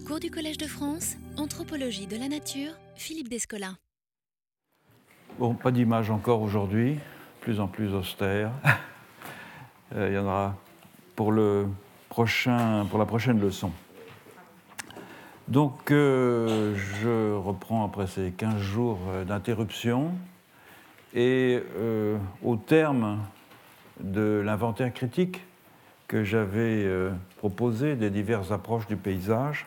[0.00, 3.74] Cours du Collège de France, Anthropologie de la Nature, Philippe Descola.
[5.38, 6.98] Bon, pas d'image encore aujourd'hui,
[7.40, 8.50] plus en plus austère.
[9.94, 10.56] Euh, il y en aura
[11.16, 11.66] pour, le
[12.08, 13.70] prochain, pour la prochaine leçon.
[15.48, 20.12] Donc, euh, je reprends après ces 15 jours euh, d'interruption.
[21.12, 21.60] Et
[22.42, 23.18] au terme
[24.00, 25.42] de l'inventaire critique
[26.08, 26.88] que j'avais
[27.36, 29.66] proposé des diverses approches du paysage,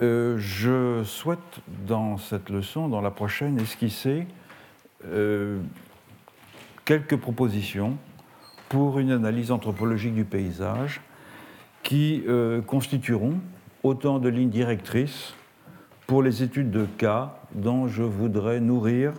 [0.00, 4.26] je souhaite dans cette leçon, dans la prochaine, esquisser
[6.84, 7.96] quelques propositions
[8.68, 11.00] pour une analyse anthropologique du paysage
[11.82, 13.34] qui euh, constitueront
[13.82, 15.34] autant de lignes directrices
[16.06, 19.12] pour les études de cas dont je voudrais nourrir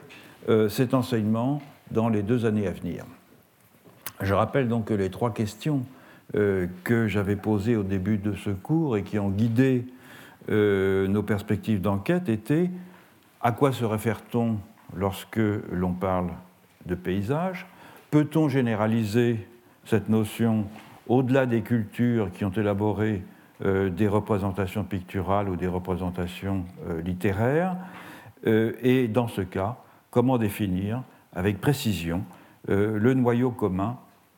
[0.50, 3.06] euh, cet enseignement dans les deux années à venir.
[4.22, 5.84] Je rappelle donc que les trois questions
[6.36, 9.86] euh, que j'avais posées au début de ce cours et qui ont guidé
[10.50, 12.70] nos perspectives d'enquête étaient
[13.42, 14.58] à quoi se réfère-t-on
[14.96, 15.40] lorsque
[15.72, 16.30] l'on parle
[16.86, 17.66] de paysage
[18.12, 19.48] Peut-on généraliser
[19.86, 20.66] cette notion
[21.08, 23.24] au-delà des cultures qui ont élaboré
[23.64, 27.76] euh, des représentations picturales ou des représentations euh, littéraires
[28.48, 29.78] euh, Et dans ce cas,
[30.10, 32.24] comment définir avec précision
[32.68, 33.98] le noyau commun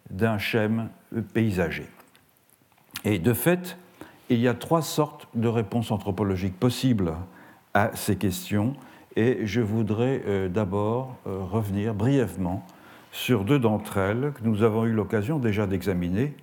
[0.10, 0.88] d'un schème
[1.34, 1.88] paysager
[3.04, 3.78] Et de fait,
[4.30, 7.14] il y a trois sortes de réponses anthropologiques possibles
[7.74, 8.76] à ces questions
[9.16, 12.66] et je voudrais d'abord revenir brièvement
[13.12, 16.34] sur deux d'entre elles que nous avons eu l'occasion déjà d'examiner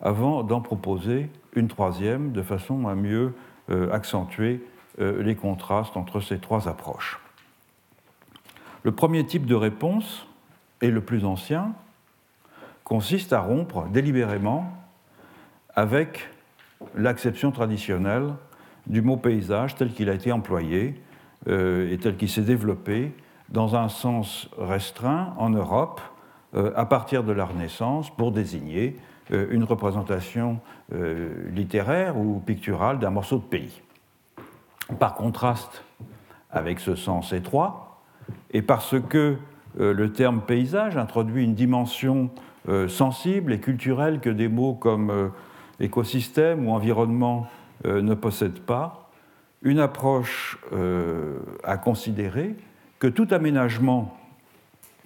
[0.00, 3.34] avant d'en proposer une troisième de façon à mieux
[3.70, 4.64] euh, accentuer
[5.00, 7.20] euh, les contrastes entre ces trois approches.
[8.82, 10.26] Le premier type de réponse,
[10.80, 11.72] et le plus ancien,
[12.84, 14.72] consiste à rompre délibérément
[15.74, 16.28] avec
[16.94, 18.34] l'acception traditionnelle
[18.86, 21.00] du mot paysage tel qu'il a été employé
[21.46, 23.12] euh, et tel qu'il s'est développé
[23.48, 26.00] dans un sens restreint en Europe
[26.54, 28.96] euh, à partir de la Renaissance pour désigner
[29.30, 30.60] euh, une représentation
[31.52, 33.82] littéraire ou picturale d'un morceau de pays.
[34.98, 35.84] Par contraste
[36.50, 38.00] avec ce sens étroit,
[38.52, 39.36] et parce que
[39.78, 42.30] le terme paysage introduit une dimension
[42.88, 45.30] sensible et culturelle que des mots comme
[45.80, 47.46] écosystème ou environnement
[47.84, 49.10] ne possèdent pas,
[49.62, 50.58] une approche
[51.62, 52.56] à considérer
[52.98, 54.18] que tout aménagement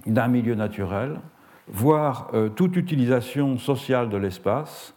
[0.07, 1.21] d'un milieu naturel
[1.69, 4.95] voire euh, toute utilisation sociale de l'espace,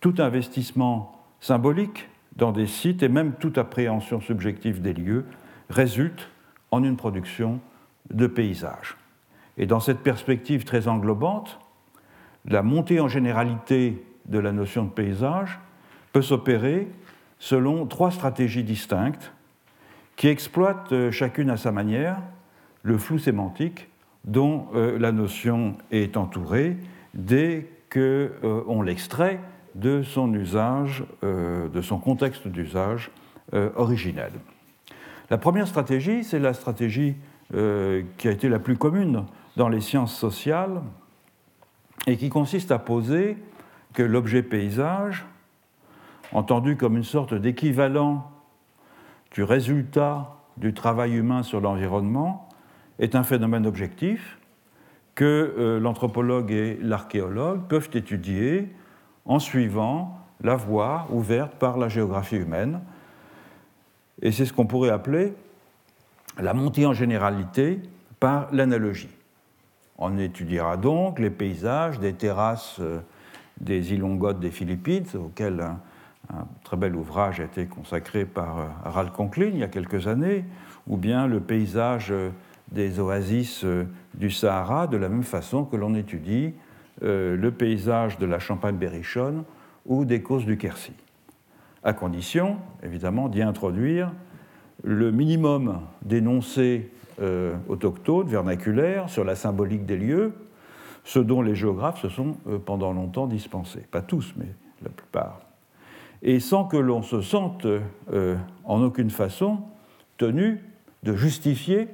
[0.00, 5.24] tout investissement symbolique dans des sites et même toute appréhension subjective des lieux
[5.70, 6.28] résulte
[6.70, 7.60] en une production
[8.10, 8.96] de paysages.
[9.56, 11.58] Et dans cette perspective très englobante,
[12.44, 15.58] la montée en généralité de la notion de paysage
[16.12, 16.88] peut s'opérer
[17.38, 19.32] selon trois stratégies distinctes
[20.16, 22.18] qui exploitent euh, chacune à sa manière
[22.82, 23.88] le flou sémantique
[24.26, 26.76] dont euh, la notion est entourée
[27.14, 29.40] dès qu'on euh, l'extrait
[29.74, 33.10] de son usage, euh, de son contexte d'usage
[33.76, 34.32] originel.
[35.30, 37.14] La première stratégie, c'est la stratégie
[37.52, 39.22] qui a été la plus commune
[39.56, 40.82] dans les sciences sociales
[42.08, 43.36] et qui consiste à poser
[43.96, 45.24] que l'objet paysage,
[46.30, 48.30] entendu comme une sorte d'équivalent
[49.32, 52.46] du résultat du travail humain sur l'environnement,
[52.98, 54.38] est un phénomène objectif
[55.14, 58.70] que euh, l'anthropologue et l'archéologue peuvent étudier
[59.24, 62.82] en suivant la voie ouverte par la géographie humaine.
[64.20, 65.32] Et c'est ce qu'on pourrait appeler
[66.38, 67.80] la montée en généralité
[68.20, 69.08] par l'analogie.
[69.96, 73.00] On étudiera donc les paysages des terrasses euh,
[73.60, 74.04] des îles
[74.40, 79.58] des Philippines, auxquelles un, très bel ouvrage a été consacré par euh, Harald Conklin il
[79.58, 80.44] y a quelques années,
[80.86, 82.12] ou bien le paysage
[82.72, 83.84] des oasis euh,
[84.14, 86.52] du Sahara, de la même façon que l'on étudie
[87.02, 89.44] euh, le paysage de la Champagne-Berrichonne
[89.84, 90.92] ou des côtes du Quercy,
[91.84, 94.12] à condition, évidemment, d'y introduire
[94.82, 100.32] le minimum d'énoncés euh, autochtones, vernaculaires, sur la symbolique des lieux,
[101.06, 102.36] ce dont les géographes se sont
[102.66, 103.86] pendant longtemps dispensés.
[103.90, 104.48] Pas tous, mais
[104.82, 105.40] la plupart.
[106.20, 107.64] Et sans que l'on se sente
[108.64, 109.60] en aucune façon
[110.18, 110.60] tenu
[111.04, 111.86] de justifier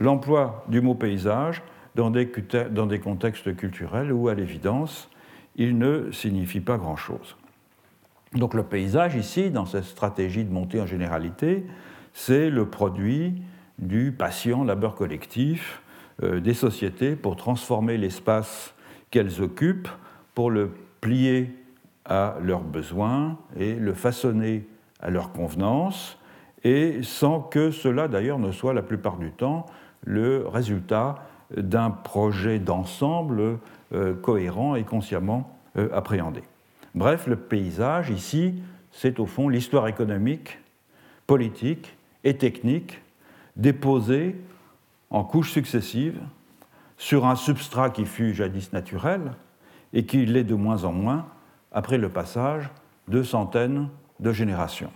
[0.00, 1.62] l'emploi du mot paysage
[1.94, 2.30] dans des,
[2.70, 5.10] dans des contextes culturels où, à l'évidence,
[5.56, 7.36] il ne signifie pas grand-chose.
[8.32, 11.64] Donc le paysage, ici, dans cette stratégie de montée en généralité,
[12.12, 13.42] c'est le produit
[13.78, 15.85] du patient labeur collectif euh,
[16.22, 18.74] des sociétés pour transformer l'espace
[19.10, 19.88] qu'elles occupent,
[20.34, 20.70] pour le
[21.00, 21.50] plier
[22.04, 24.66] à leurs besoins et le façonner
[25.00, 26.18] à leur convenance
[26.64, 29.66] et sans que cela d'ailleurs ne soit la plupart du temps
[30.04, 31.16] le résultat
[31.56, 33.58] d'un projet d'ensemble
[33.92, 36.42] euh, cohérent et consciemment euh, appréhendé.
[36.94, 38.54] Bref, le paysage ici,
[38.90, 40.58] c'est au fond l'histoire économique,
[41.26, 43.00] politique et technique
[43.54, 44.36] déposée
[45.10, 46.20] en couches successives
[46.96, 49.32] sur un substrat qui fut jadis naturel
[49.92, 51.26] et qui l'est de moins en moins
[51.72, 52.70] après le passage
[53.08, 53.88] de centaines
[54.20, 54.92] de générations.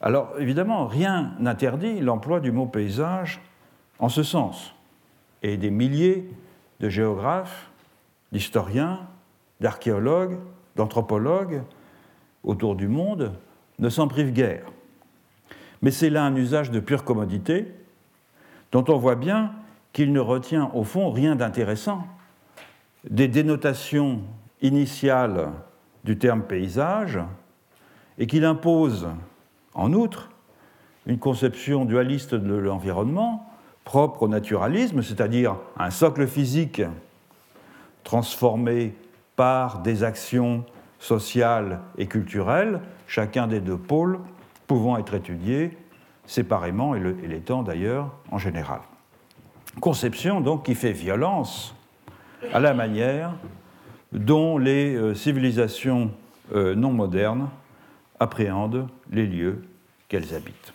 [0.00, 3.40] Alors évidemment, rien n'interdit l'emploi du mot paysage
[3.98, 4.74] en ce sens,
[5.42, 6.30] et des milliers
[6.80, 7.70] de géographes,
[8.32, 9.00] d'historiens,
[9.60, 10.38] d'archéologues,
[10.76, 11.62] d'anthropologues
[12.44, 13.32] autour du monde
[13.78, 14.64] ne s'en privent guère.
[15.82, 17.66] Mais c'est là un usage de pure commodité
[18.72, 19.52] dont on voit bien
[19.92, 22.06] qu'il ne retient au fond rien d'intéressant.
[23.08, 24.20] Des dénotations
[24.62, 25.50] initiales
[26.04, 27.18] du terme paysage
[28.18, 29.08] et qu'il impose
[29.74, 30.30] en outre
[31.06, 33.46] une conception dualiste de l'environnement
[33.84, 36.82] propre au naturalisme, c'est-à-dire un socle physique
[38.04, 38.94] transformé
[39.36, 40.64] par des actions
[40.98, 44.20] sociales et culturelles, chacun des deux pôles
[44.66, 45.76] pouvant être étudiés
[46.30, 48.82] séparément et l'étant d'ailleurs en général.
[49.80, 51.74] Conception donc qui fait violence
[52.52, 53.32] à la manière
[54.12, 56.12] dont les euh, civilisations
[56.54, 57.48] euh, non modernes
[58.20, 59.64] appréhendent les lieux
[60.08, 60.72] qu'elles habitent.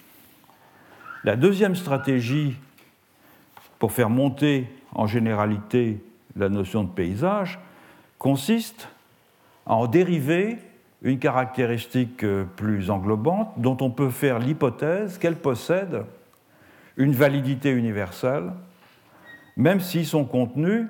[1.23, 2.57] La deuxième stratégie
[3.79, 6.03] pour faire monter en généralité
[6.35, 7.59] la notion de paysage
[8.17, 8.89] consiste
[9.65, 10.57] à en dériver
[11.01, 16.03] une caractéristique euh, plus englobante dont on peut faire l'hypothèse qu'elle possède
[16.97, 18.51] une validité universelle,
[19.57, 20.87] même si son contenu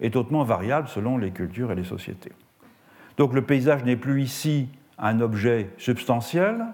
[0.00, 2.32] est hautement variable selon les cultures et les sociétés.
[3.16, 4.68] Donc le paysage n'est plus ici
[4.98, 6.64] un objet substantiel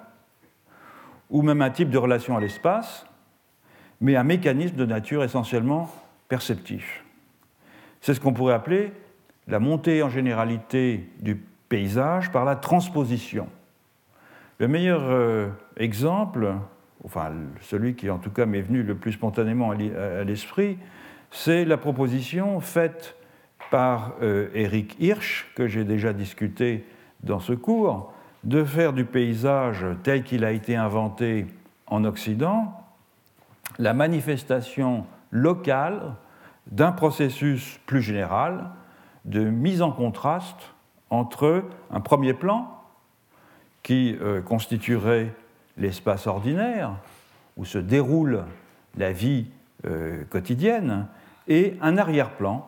[1.28, 3.06] ou même un type de relation à l'espace,
[4.00, 5.90] mais un mécanisme de nature essentiellement
[6.28, 7.04] perceptif.
[8.00, 8.93] C'est ce qu'on pourrait appeler
[9.46, 13.49] la montée en généralité du paysage par la transposition.
[14.58, 16.52] Le meilleur euh, exemple,
[17.02, 17.32] enfin
[17.62, 20.76] celui qui en tout cas m'est venu le plus spontanément à l'esprit,
[21.31, 23.17] c'est la proposition faite
[23.70, 26.84] par euh, Eric Hirsch, que j'ai déjà discuté
[27.22, 28.12] dans ce cours,
[28.44, 31.46] de faire du paysage tel qu'il a été inventé
[31.87, 32.76] en Occident
[33.78, 36.14] la manifestation locale
[36.70, 38.70] d'un processus plus général
[39.25, 40.75] de mise en contraste
[41.10, 42.80] entre un premier plan
[43.82, 45.32] qui euh, constituerait
[45.76, 46.92] l'espace ordinaire
[47.56, 48.44] où se déroule
[48.96, 49.46] la vie
[49.86, 51.06] euh, quotidienne
[51.48, 52.66] et un arrière-plan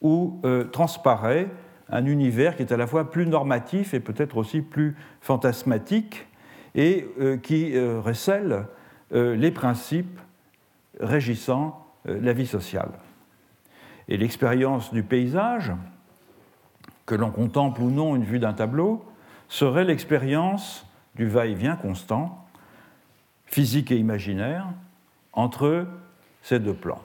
[0.00, 1.48] où euh, transparaît
[1.90, 6.26] un univers qui est à la fois plus normatif et peut-être aussi plus fantasmatique
[6.74, 7.06] et
[7.44, 8.66] qui recèle
[9.12, 10.18] les principes
[10.98, 12.90] régissant la vie sociale.
[14.08, 15.72] Et l'expérience du paysage,
[17.06, 19.04] que l'on contemple ou non une vue d'un tableau,
[19.48, 22.46] serait l'expérience du va-et-vient constant,
[23.46, 24.66] physique et imaginaire,
[25.32, 25.86] entre
[26.42, 27.02] ces deux plans.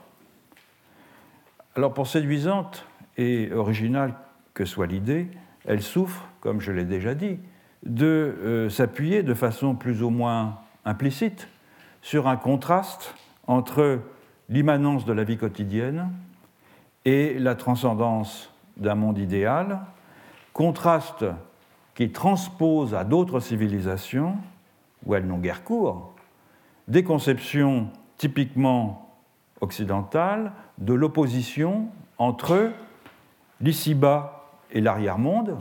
[1.76, 2.86] Alors pour séduisante
[3.16, 4.14] et originale
[4.54, 5.28] que soit l'idée,
[5.66, 7.38] elle souffre, comme je l'ai déjà dit,
[7.84, 11.48] de euh, s'appuyer de façon plus ou moins implicite
[12.02, 13.14] sur un contraste
[13.46, 14.00] entre
[14.48, 16.10] l'immanence de la vie quotidienne
[17.04, 19.80] et la transcendance d'un monde idéal,
[20.52, 21.24] contraste
[21.94, 24.36] qui transpose à d'autres civilisations,
[25.04, 26.14] où elles n'ont guère cours,
[26.88, 29.14] des conceptions typiquement
[29.60, 32.72] occidentales de l'opposition entre
[33.60, 35.58] l'ici-bas et l'arrière-monde,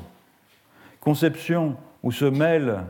[1.02, 2.84] conception où se mêlent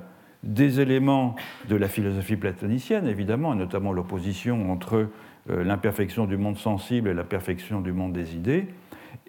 [0.43, 1.35] des éléments
[1.67, 5.09] de la philosophie platonicienne, évidemment, et notamment l'opposition entre
[5.49, 8.67] euh, l'imperfection du monde sensible et la perfection du monde des idées,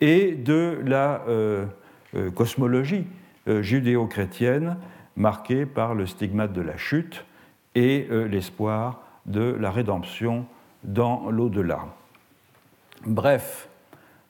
[0.01, 1.67] et de la euh,
[2.15, 3.07] euh, cosmologie
[3.47, 4.77] judéo-chrétienne
[5.17, 7.25] marquée par le stigmate de la chute
[7.75, 10.47] et l'espoir de la rédemption
[10.85, 11.87] dans l'au-delà.
[13.07, 13.69] Bref,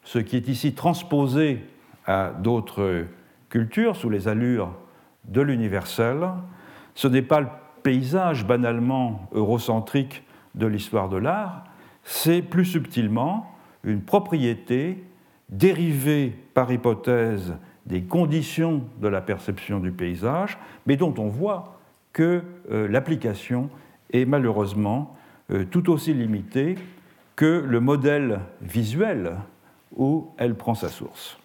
[0.04, 1.66] ce qui est ici transposé
[2.06, 3.04] à d'autres
[3.50, 4.72] cultures sous les allures
[5.24, 6.28] de l'universel,
[6.94, 7.48] ce n'est pas le
[7.82, 10.22] paysage banalement eurocentrique
[10.54, 11.64] de l'histoire de l'art,
[12.04, 15.04] c'est plus subtilement une propriété
[15.50, 17.54] dérivée par hypothèse
[17.86, 21.80] des conditions de la perception du paysage, mais dont on voit
[22.12, 23.70] que euh, l'application
[24.12, 25.16] est malheureusement
[25.50, 26.76] euh, tout aussi limitée
[27.36, 29.36] que le modèle visuel
[29.96, 31.38] où elle prend sa source.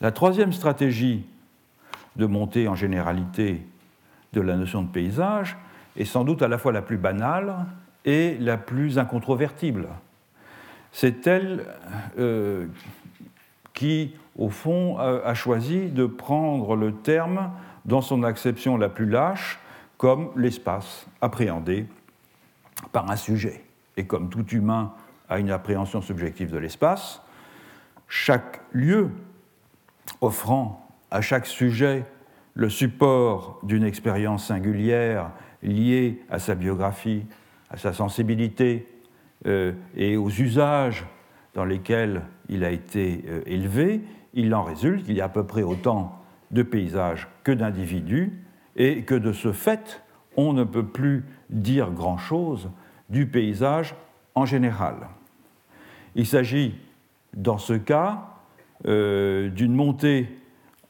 [0.00, 1.24] La troisième stratégie
[2.16, 3.62] de montée en généralité
[4.32, 5.56] de la notion de paysage
[5.96, 7.54] est sans doute à la fois la plus banale
[8.04, 9.88] et la plus incontrovertible.
[10.98, 11.66] C'est elle
[12.18, 12.68] euh,
[13.74, 17.50] qui, au fond, a, choisi de prendre le terme
[17.84, 19.58] dans son acception la plus lâche
[19.98, 21.84] comme l'espace appréhendé
[22.92, 23.62] par un sujet.
[23.98, 24.94] Et comme tout humain
[25.28, 27.20] a une appréhension subjective de l'espace,
[28.08, 29.10] chaque lieu
[30.22, 32.06] offrant à chaque sujet
[32.54, 35.30] le support d'une expérience singulière
[35.62, 37.26] liée à sa biographie,
[37.68, 38.88] à sa sensibilité
[39.46, 41.06] et aux usages
[41.56, 44.02] dans lesquels il a été euh, élevé,
[44.34, 48.32] il en résulte qu'il y a à peu près autant de paysages que d'individus
[48.76, 50.02] et que de ce fait,
[50.36, 52.70] on ne peut plus dire grand-chose
[53.08, 53.94] du paysage
[54.34, 55.08] en général.
[56.14, 56.74] Il s'agit,
[57.34, 58.26] dans ce cas,
[58.86, 60.28] euh, d'une montée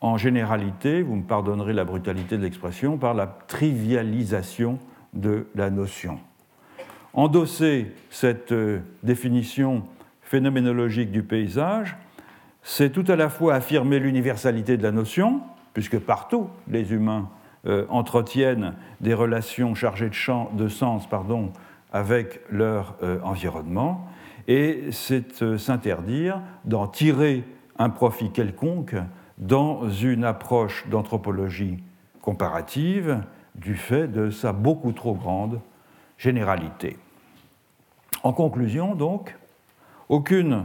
[0.01, 4.79] en généralité, vous me pardonnerez la brutalité de l'expression, par la trivialisation
[5.15, 6.19] de la notion.
[7.17, 9.85] Endosser cette euh, définition
[10.21, 11.97] phénoménologique du paysage,
[12.63, 15.41] c'est tout à la fois affirmer l'universalité de la notion,
[15.73, 17.31] puisque partout les humains
[17.65, 21.55] euh, entretiennent des relations chargées de, sens pardon,
[21.91, 24.07] avec leur euh, environnement,
[24.47, 27.45] et c'est s'interdire d'en tirer
[27.79, 28.95] un profit quelconque
[29.39, 31.79] dans une approche d'anthropologie
[32.21, 33.23] comparative
[33.55, 35.61] du fait de sa beaucoup trop grande
[36.19, 36.99] généralité.
[38.27, 39.37] En conclusion, donc,
[40.09, 40.65] aucune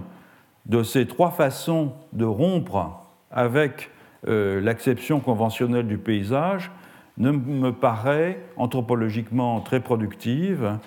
[0.66, 3.92] de ces trois façons de rompre avec
[4.28, 6.72] euh, l'acception conventionnelle du paysage
[7.20, 10.80] ne me paraît anthropologiquement très productive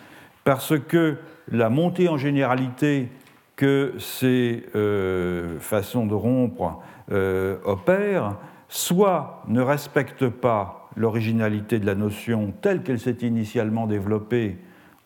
[0.43, 3.09] parce que la montée en généralité
[3.55, 8.35] que ces euh, façons de rompre euh, opèrent,
[8.69, 14.59] soit ne respectent pas l'originalité de la notion telle qu'elle s'est initialement développée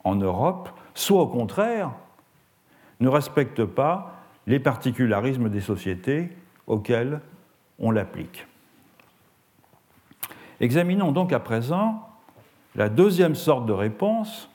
[0.02, 1.92] en Europe, soit au contraire
[2.98, 4.16] ne respectent pas
[4.48, 6.28] les particularismes des sociétés
[6.66, 7.20] auxquelles
[7.78, 8.46] on l'applique.
[10.60, 12.08] Examinons donc à présent
[12.74, 14.50] la deuxième sorte de réponse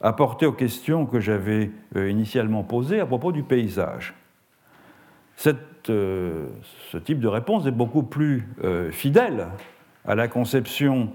[0.00, 4.14] apportée aux questions que j'avais euh, initialement posées à propos du paysage.
[5.88, 6.48] Euh,
[6.90, 9.48] ce type de réponse est beaucoup plus euh, fidèle
[10.06, 11.10] à la conception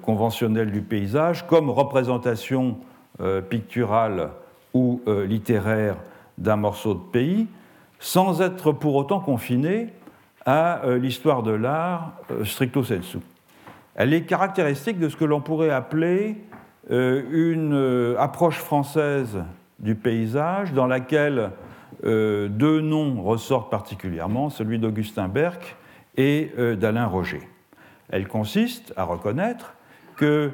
[0.00, 2.78] conventionnelle du paysage comme représentation
[3.48, 4.30] picturale
[4.74, 5.96] ou littéraire
[6.38, 7.46] d'un morceau de pays,
[8.00, 9.92] sans être pour autant confiné
[10.46, 12.12] à l'histoire de l'art
[12.44, 13.18] stricto sensu.
[13.94, 16.36] Elle est caractéristique de ce que l'on pourrait appeler
[16.90, 19.44] euh, une euh, approche française
[19.78, 21.50] du paysage dans laquelle
[22.04, 25.76] euh, deux noms ressortent particulièrement, celui d'Augustin Berck
[26.16, 27.40] et d'Alain Roger.
[28.10, 29.72] Elle consiste à reconnaître
[30.16, 30.50] que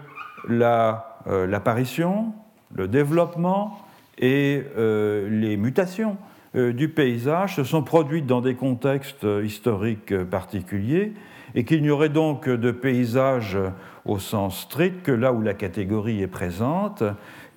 [0.48, 2.32] l'apparition,
[2.74, 3.78] le développement
[4.18, 6.16] et les mutations
[6.54, 11.12] du paysage se sont produites dans des contextes historiques particuliers
[11.54, 13.56] et qu'il n'y aurait donc de paysage
[14.04, 17.02] au sens strict que là où la catégorie est présente,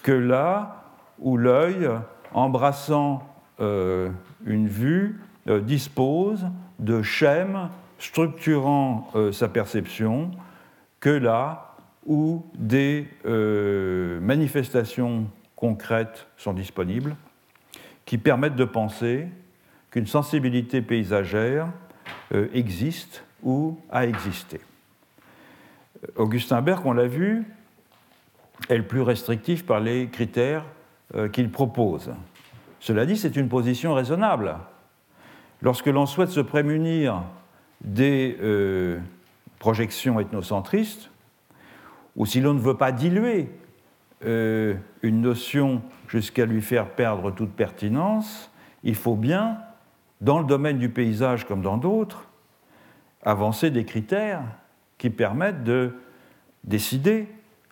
[0.04, 0.84] que là
[1.20, 1.90] où l'œil,
[2.34, 3.24] embrassant
[3.60, 4.10] euh,
[4.46, 6.46] une vue, euh, dispose
[6.80, 10.32] de schèmes structurant euh, sa perception,
[11.00, 11.71] que là
[12.06, 17.16] où des manifestations concrètes sont disponibles,
[18.06, 19.28] qui permettent de penser
[19.92, 21.68] qu'une sensibilité paysagère
[22.54, 24.62] existe ou a existé.
[26.16, 27.46] Augustin Berg, on l'a vu,
[28.70, 30.66] est le plus restrictif par les critères
[31.16, 32.12] euh, qu'il propose.
[32.80, 34.58] Cela dit, c'est une position raisonnable.
[35.62, 37.24] Lorsque l'on souhaite se prémunir
[37.82, 39.00] des euh,
[39.60, 41.11] projections ethnocentristes,
[42.16, 43.50] ou si l'on ne veut pas diluer
[44.26, 48.52] euh, une notion jusqu'à lui faire perdre toute pertinence,
[48.84, 49.60] il faut bien,
[50.20, 52.28] dans le domaine du paysage comme dans d'autres,
[53.24, 54.44] avancer des critères
[54.98, 55.96] qui permettent de
[56.64, 57.28] décider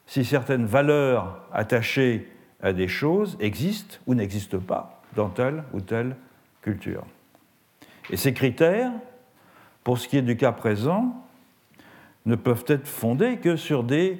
[0.06, 2.32] si certaines valeurs attachées
[2.62, 6.16] à des choses existent ou n'existent pas dans telle ou telle
[6.62, 7.06] culture.
[8.10, 8.92] Et ces critères,
[9.84, 11.16] pour ce qui est du cas présent,
[12.26, 14.20] ne peuvent être fondés que sur des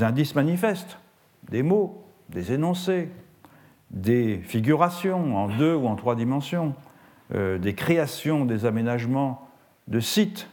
[0.00, 0.98] indices manifestes,
[1.48, 3.08] des mots, des énoncés,
[3.90, 6.74] des figurations en deux ou en trois dimensions,
[7.34, 9.48] euh, des créations, des aménagements
[9.86, 10.48] de sites,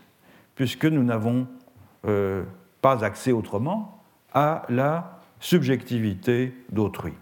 [0.56, 1.48] puisque nous n'avons
[2.06, 2.44] euh,
[2.82, 4.02] pas accès autrement
[4.34, 7.14] à la subjectivité d'autrui.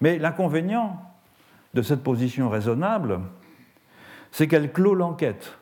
[0.00, 1.00] Mais l'inconvénient
[1.74, 3.20] de cette position raisonnable,
[4.30, 5.56] c'est qu'elle clôt l'enquête.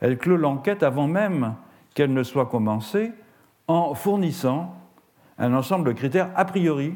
[0.00, 1.54] Elle clôt l'enquête avant même
[1.98, 3.10] qu'elle ne soit commencée
[3.66, 4.72] en fournissant
[5.36, 6.94] un ensemble de critères a priori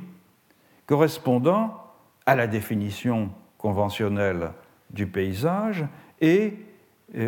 [0.86, 1.76] correspondant
[2.24, 4.52] à la définition conventionnelle
[4.90, 5.84] du paysage
[6.20, 6.56] et,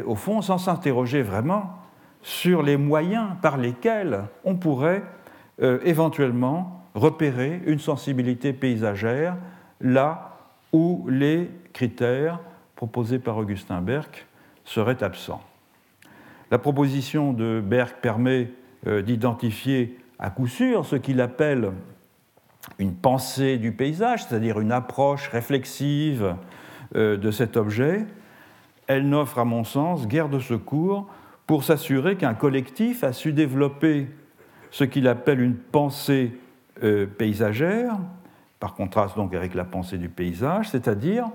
[0.07, 1.73] au fond, sans s'interroger vraiment
[2.23, 5.03] sur les moyens par lesquels on pourrait
[5.61, 9.37] euh, éventuellement repérer une sensibilité paysagère
[9.81, 10.37] là
[10.73, 12.39] où les critères
[12.77, 14.29] proposés par Augustin Berck
[14.65, 15.43] seraient absents.
[16.51, 18.51] La proposition de Berck permet
[18.87, 21.73] euh, d'identifier à coup sûr ce qu'il appelle
[22.79, 26.35] une pensée du paysage, c'est-à-dire une approche réflexive
[26.95, 28.07] euh, de cet objet.
[28.87, 31.09] Elle n'offre, à mon sens, guère de secours
[31.47, 34.09] pour s'assurer qu'un collectif a su développer
[34.71, 36.39] ce qu'il appelle une pensée
[36.83, 37.97] euh, paysagère,
[38.61, 41.29] par contraste donc avec la pensée du paysage, c'est-à-dire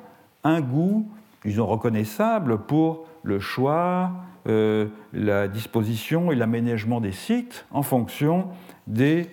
[0.44, 1.10] un goût,
[1.44, 4.12] disons, reconnaissable pour le choix,
[4.48, 8.48] euh, la disposition et l'aménagement des sites en fonction
[8.88, 9.30] des,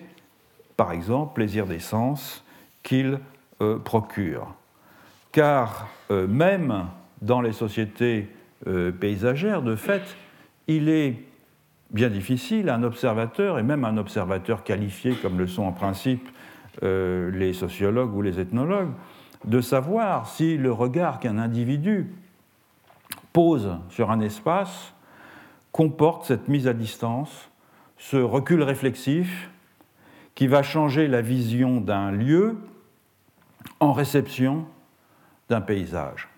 [0.75, 2.43] par exemple, plaisirs des sens
[2.83, 3.19] qu'ils
[3.61, 4.53] euh, procurent.
[5.31, 6.85] Car même
[7.21, 8.27] dans les sociétés
[8.99, 10.01] paysagères, de fait,
[10.67, 11.27] il est
[11.91, 16.27] bien difficile à un observateur, et même un observateur qualifié comme le sont en principe
[16.83, 18.91] euh, les sociologues ou les ethnologues,
[19.45, 22.13] de savoir si le regard qu'un individu
[23.37, 24.95] pose sur un espace
[25.71, 27.51] comporte cette mise à distance,
[27.99, 29.51] ce recul réflexif
[30.33, 32.57] qui va changer la vision d'un lieu
[33.79, 34.65] en réception
[35.49, 36.29] d'un paysage.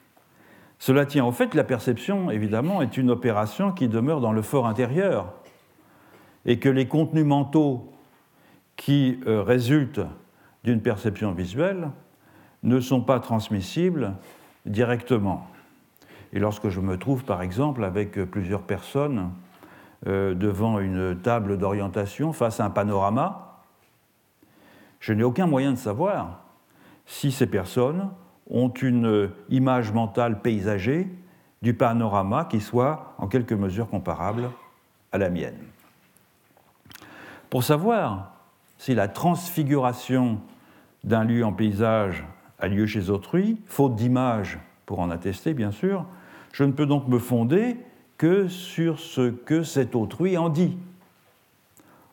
[0.78, 4.42] Cela tient au fait que la perception, évidemment, est une opération qui demeure dans le
[4.42, 5.32] fort intérieur
[6.46, 7.94] et que les contenus mentaux
[8.76, 10.06] qui euh, résultent
[10.66, 11.92] d'une perception visuelle
[12.64, 14.16] ne sont pas transmissibles
[14.66, 15.49] directement.
[16.34, 19.32] Et lorsque je me trouve, par exemple, avec plusieurs personnes
[20.08, 23.62] euh, devant une table d'orientation face à un panorama,
[25.00, 26.42] je n'ai aucun moyen de savoir
[27.06, 28.10] si ces personnes
[28.50, 31.08] ont une image mentale paysagée
[31.62, 34.50] du panorama qui soit en quelque mesure comparable
[35.12, 35.58] à la mienne.
[37.50, 38.34] Pour savoir
[38.78, 40.40] si la transfiguration
[41.04, 42.24] d'un lieu en paysage
[42.60, 46.06] a lieu chez autrui, faute d'image pour en attester bien sûr,
[46.52, 47.78] je ne peux donc me fonder
[48.18, 50.78] que sur ce que cet autrui en dit.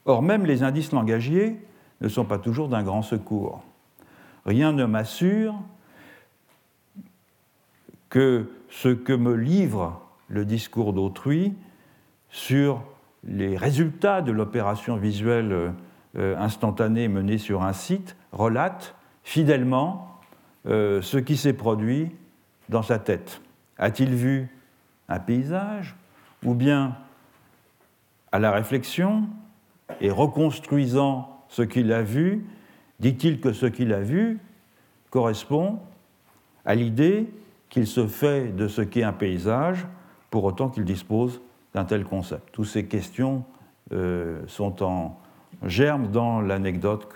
[0.05, 1.57] Or, même les indices langagiers
[2.01, 3.63] ne sont pas toujours d'un grand secours.
[4.45, 5.55] Rien ne m'assure
[8.09, 11.55] que ce que me livre le discours d'autrui
[12.31, 12.83] sur
[13.25, 15.73] les résultats de l'opération visuelle
[16.17, 18.95] euh, instantanée menée sur un site relate
[19.25, 20.21] fidèlement
[20.67, 22.11] euh, ce qui s'est produit
[22.69, 23.41] dans sa tête.
[23.79, 24.49] A-t-il vu
[25.09, 25.95] un paysage
[26.45, 26.97] ou bien
[28.33, 29.29] à la réflexion
[30.01, 32.45] et reconstruisant ce qu'il a vu,
[33.01, 34.39] dit-il que ce qu'il a vu
[35.11, 35.79] correspond
[36.65, 37.31] à l'idée
[37.69, 39.87] qu'il se fait de ce qu'est un paysage,
[40.31, 41.41] pour autant qu'il dispose
[41.73, 42.49] d'un tel concept.
[42.53, 43.45] Toutes ces questions
[43.93, 45.19] euh, sont en
[45.65, 47.09] germe dans l'anecdote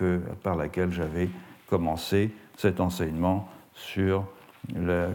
[0.43, 1.29] par laquelle j'avais
[1.67, 4.27] commencé cet enseignement sur
[4.75, 5.13] la euh,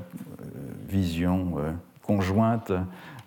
[0.88, 2.72] vision euh, conjointe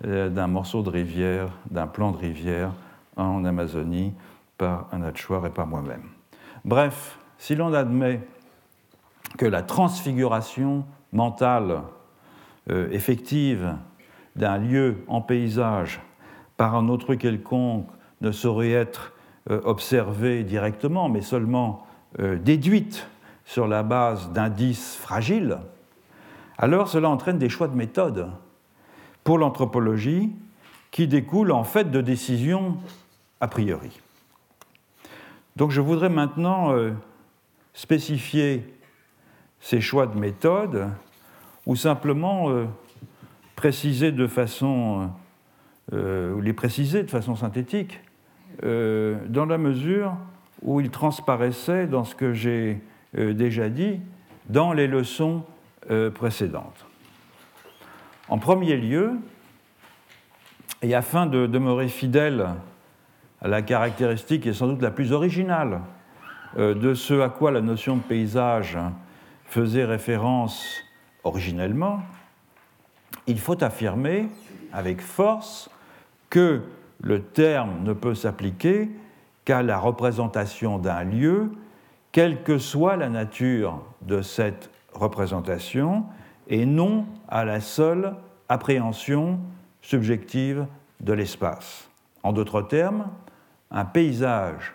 [0.04, 2.70] d'un morceau de rivière, d'un plan de rivière
[3.16, 4.12] en Amazonie
[4.56, 6.04] par un Hatchouar et par moi-même.
[6.64, 8.20] Bref, si l'on admet
[9.36, 11.82] que la transfiguration mentale
[12.70, 13.74] euh, effective
[14.36, 16.00] d'un lieu en paysage
[16.56, 17.88] par un autre quelconque
[18.20, 19.12] ne saurait être
[19.50, 21.86] euh, observée directement, mais seulement
[22.18, 23.08] euh, déduite
[23.44, 25.58] sur la base d'indices fragiles,
[26.58, 28.28] alors cela entraîne des choix de méthode
[29.24, 30.32] pour l'anthropologie
[30.90, 32.76] qui découlent en fait de décisions
[33.40, 34.00] a priori.
[35.56, 36.74] Donc je voudrais maintenant
[37.74, 38.64] spécifier
[39.60, 40.88] ces choix de méthode
[41.66, 42.64] ou simplement euh,
[43.56, 45.10] préciser de façon,
[45.92, 48.00] euh, les préciser de façon synthétique,
[48.64, 50.16] euh, dans la mesure
[50.62, 52.80] où ils transparaissaient dans ce que j'ai
[53.14, 54.00] déjà dit
[54.50, 55.44] dans les leçons
[56.14, 56.86] précédentes.
[58.28, 59.12] En premier lieu,
[60.82, 62.48] et afin de demeurer fidèle
[63.40, 65.80] à la caractéristique est sans doute la plus originale
[66.56, 68.78] de ce à quoi la notion de paysage
[69.44, 70.82] faisait référence
[71.24, 72.02] originellement,
[73.26, 74.28] il faut affirmer
[74.72, 75.70] avec force
[76.30, 76.62] que
[77.00, 78.90] le terme ne peut s'appliquer
[79.44, 81.50] qu'à la représentation d'un lieu,
[82.12, 86.04] quelle que soit la nature de cette représentation,
[86.48, 88.14] et non à la seule
[88.48, 89.38] appréhension
[89.82, 90.66] subjective
[91.00, 91.88] de l'espace.
[92.22, 93.08] En d'autres termes,
[93.70, 94.74] un paysage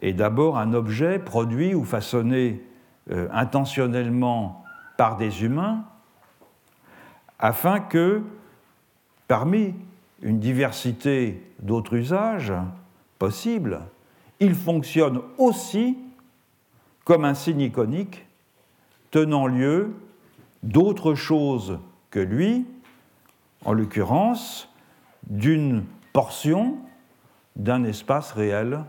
[0.00, 2.62] est d'abord un objet produit ou façonné
[3.10, 4.64] euh, intentionnellement
[4.96, 5.84] par des humains
[7.38, 8.22] afin que,
[9.26, 9.74] parmi
[10.22, 12.52] une diversité d'autres usages
[13.18, 13.80] possibles,
[14.38, 15.98] il fonctionne aussi
[17.04, 18.24] comme un signe iconique
[19.12, 19.94] tenant lieu
[20.64, 21.78] d'autres choses
[22.10, 22.66] que lui,
[23.64, 24.68] en l'occurrence
[25.28, 26.78] d'une portion
[27.54, 28.80] d'un espace réel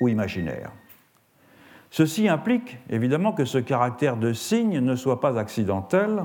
[0.00, 0.70] ou imaginaire.
[1.90, 6.24] Ceci implique évidemment que ce caractère de signe ne soit pas accidentel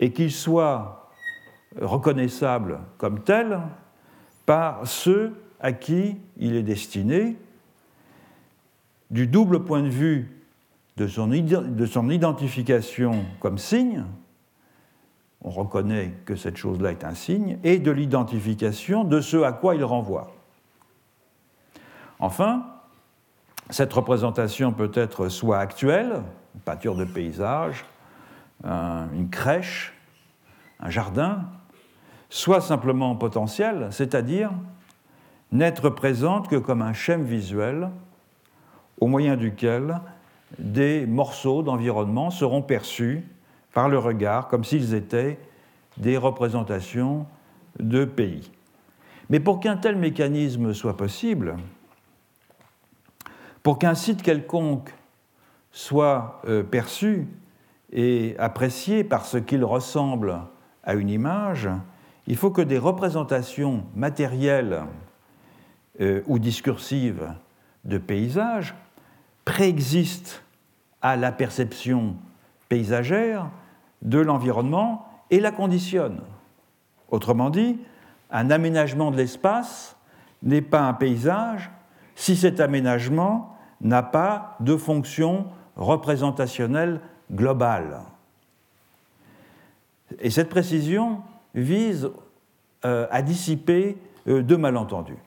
[0.00, 1.10] et qu'il soit
[1.80, 3.60] reconnaissable comme tel
[4.46, 7.36] par ceux à qui il est destiné,
[9.10, 10.43] du double point de vue
[10.96, 14.04] de son, de son identification comme signe,
[15.42, 19.74] on reconnaît que cette chose-là est un signe, et de l'identification de ce à quoi
[19.74, 20.32] il renvoie.
[22.18, 22.64] Enfin,
[23.70, 26.22] cette représentation peut être soit actuelle,
[26.54, 27.84] une peinture de paysage,
[28.64, 29.92] une crèche,
[30.80, 31.44] un jardin,
[32.30, 34.50] soit simplement potentielle, c'est-à-dire
[35.52, 37.90] n'être présente que comme un schème visuel
[39.00, 40.00] au moyen duquel
[40.58, 43.24] des morceaux d'environnement seront perçus
[43.72, 45.38] par le regard comme s'ils étaient
[45.96, 47.26] des représentations
[47.78, 48.50] de pays.
[49.30, 51.56] Mais pour qu'un tel mécanisme soit possible,
[53.62, 54.94] pour qu'un site quelconque
[55.72, 57.26] soit euh, perçu
[57.92, 60.40] et apprécié parce qu'il ressemble
[60.84, 61.68] à une image,
[62.26, 64.82] il faut que des représentations matérielles
[66.00, 67.32] euh, ou discursives
[67.84, 68.74] de paysages
[69.44, 70.42] préexistent
[71.02, 72.16] à la perception
[72.68, 73.50] paysagère
[74.02, 76.20] de l'environnement et la conditionne.
[77.10, 77.78] Autrement dit,
[78.30, 79.96] un aménagement de l'espace
[80.42, 81.70] n'est pas un paysage
[82.14, 87.00] si cet aménagement n'a pas de fonction représentationnelle
[87.32, 88.00] globale.
[90.20, 91.22] Et cette précision
[91.54, 92.10] vise
[92.84, 93.96] euh, à dissiper
[94.28, 95.18] euh, deux malentendus.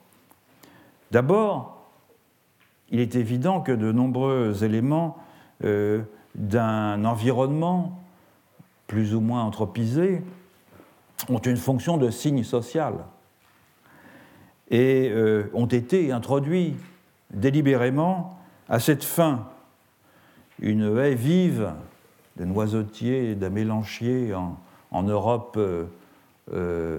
[1.10, 1.77] D'abord,
[2.90, 5.18] il est évident que de nombreux éléments
[5.64, 6.02] euh,
[6.34, 8.02] d'un environnement
[8.86, 10.22] plus ou moins anthropisé
[11.28, 12.94] ont une fonction de signe social
[14.70, 16.76] et euh, ont été introduits
[17.30, 19.48] délibérément à cette fin.
[20.60, 21.72] Une haie vive
[22.36, 26.98] de noisetiers et d'amélanchiers en, Europe euh,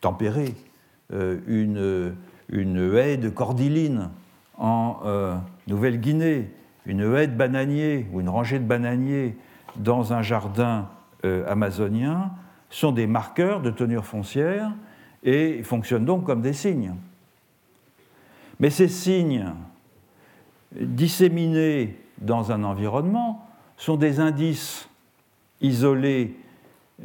[0.00, 0.54] tempérée,
[1.10, 2.14] une,
[2.52, 4.10] une haie de cordyline
[4.58, 5.34] en euh,
[5.66, 6.50] Nouvelle-Guinée,
[6.86, 9.36] une haie de bananiers ou une rangée de bananiers
[9.76, 10.88] dans un jardin
[11.24, 12.30] euh, amazonien
[12.70, 14.70] sont des marqueurs de tenure foncière
[15.24, 16.94] et fonctionnent donc comme des signes.
[18.60, 19.46] Mais ces signes
[20.74, 24.88] disséminés dans un environnement sont des indices
[25.60, 26.36] isolés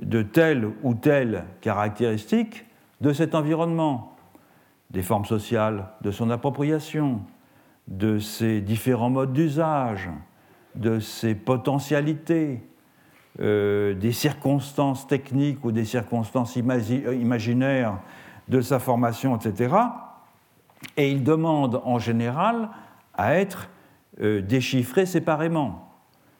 [0.02, 2.66] de telle ou telle caractéristique
[3.02, 4.17] de cet environnement,
[4.92, 7.22] des formes sociales de son appropriation,
[7.88, 10.10] de ses différents modes d'usage,
[10.76, 12.62] de ses potentialités,
[13.40, 18.00] euh, des circonstances techniques ou des circonstances imaginaires
[18.48, 19.76] de sa formation, etc.
[20.96, 22.70] Et il demande en général
[23.14, 23.70] à être
[24.22, 25.92] euh, déchiffré séparément.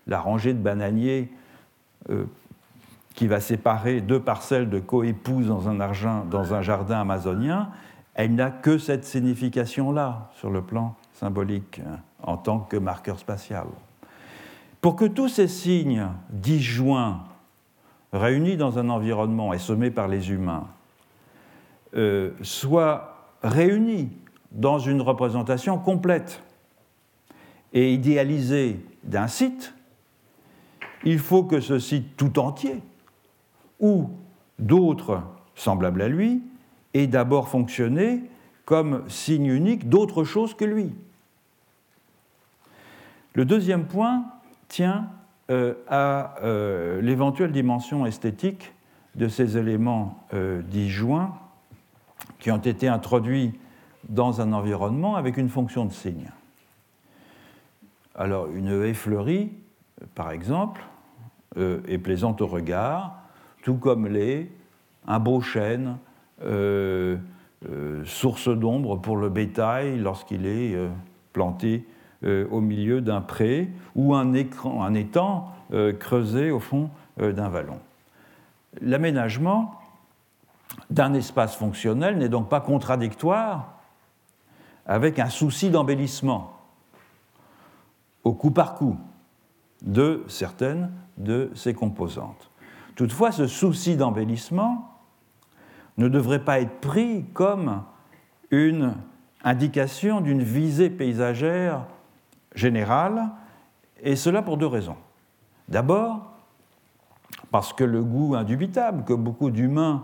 [0.08, 1.30] La rangée de bananiers
[2.10, 2.26] euh,
[3.14, 7.70] qui va séparer deux parcelles de coépouses dans dans un jardin amazonien,
[8.18, 13.68] elle n'a que cette signification-là sur le plan symbolique hein, en tant que marqueur spatial.
[14.82, 17.24] Pour que tous ces signes disjoints,
[18.12, 20.68] réunis dans un environnement et semés par les humains,
[21.96, 24.10] euh, soient réunis
[24.52, 26.42] dans une représentation complète
[27.74, 29.76] et idéalisée d'un site,
[31.04, 32.82] il faut que ce site tout entier,
[33.80, 34.10] ou
[34.58, 35.22] d'autres
[35.54, 36.42] semblables à lui,
[36.98, 38.24] ait d'abord fonctionné
[38.66, 40.94] comme signe unique d'autre chose que lui.
[43.34, 44.26] Le deuxième point
[44.68, 45.10] tient
[45.50, 48.74] euh, à euh, l'éventuelle dimension esthétique
[49.16, 51.38] de ces éléments euh, disjoints
[52.40, 53.58] qui ont été introduits
[54.10, 56.30] dans un environnement avec une fonction de signe.
[58.16, 59.52] Alors, une haie fleurie,
[60.16, 60.84] par exemple,
[61.56, 63.22] est plaisante au regard,
[63.64, 64.50] tout comme l'est
[65.08, 65.98] un beau chêne,
[68.06, 70.78] source d'ombre pour le bétail lorsqu'il est
[71.34, 71.86] planté
[72.24, 76.90] euh, au milieu d'un pré ou un, étang euh, creusé au fond
[77.22, 77.78] euh, d'un vallon.
[78.82, 79.76] L'aménagement
[80.90, 83.76] d'un espace fonctionnel n'est donc pas contradictoire
[84.88, 86.54] avec un souci d'embellissement
[88.24, 88.98] au coup par coup
[89.84, 92.50] de certaines de ses composantes.
[92.96, 94.97] Toutefois, ce souci d'embellissement
[95.98, 97.84] ne devrait pas être pris comme
[98.52, 98.94] une
[99.44, 101.86] indication d'une visée paysagère
[102.54, 103.30] générale,
[104.02, 104.98] et cela pour deux raisons.
[105.70, 106.34] D'abord,
[107.52, 110.04] parce que le goût indubitable que beaucoup d'humains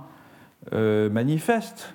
[0.74, 1.94] euh, manifestent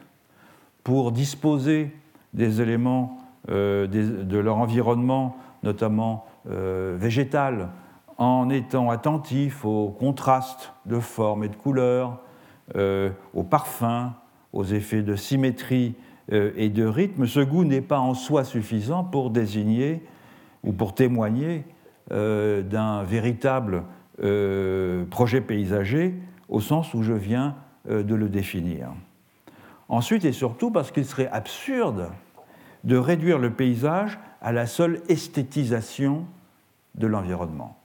[0.84, 1.94] pour disposer
[2.34, 3.18] des éléments
[3.50, 7.68] euh, de leur environnement, notamment euh, végétal,
[8.18, 12.20] en étant attentifs aux contrastes de formes et de couleurs,
[12.74, 14.12] aux parfums,
[14.52, 15.94] aux effets de symétrie
[16.30, 20.02] et de rythme, ce goût n'est pas en soi suffisant pour désigner
[20.64, 21.64] ou pour témoigner
[22.10, 23.84] d'un véritable
[25.10, 26.14] projet paysager
[26.48, 27.54] au sens où je viens
[27.88, 28.88] de le définir.
[29.88, 32.10] Ensuite et surtout parce qu'il serait absurde
[32.84, 36.24] de réduire le paysage à la seule esthétisation
[36.94, 37.76] de l'environnement.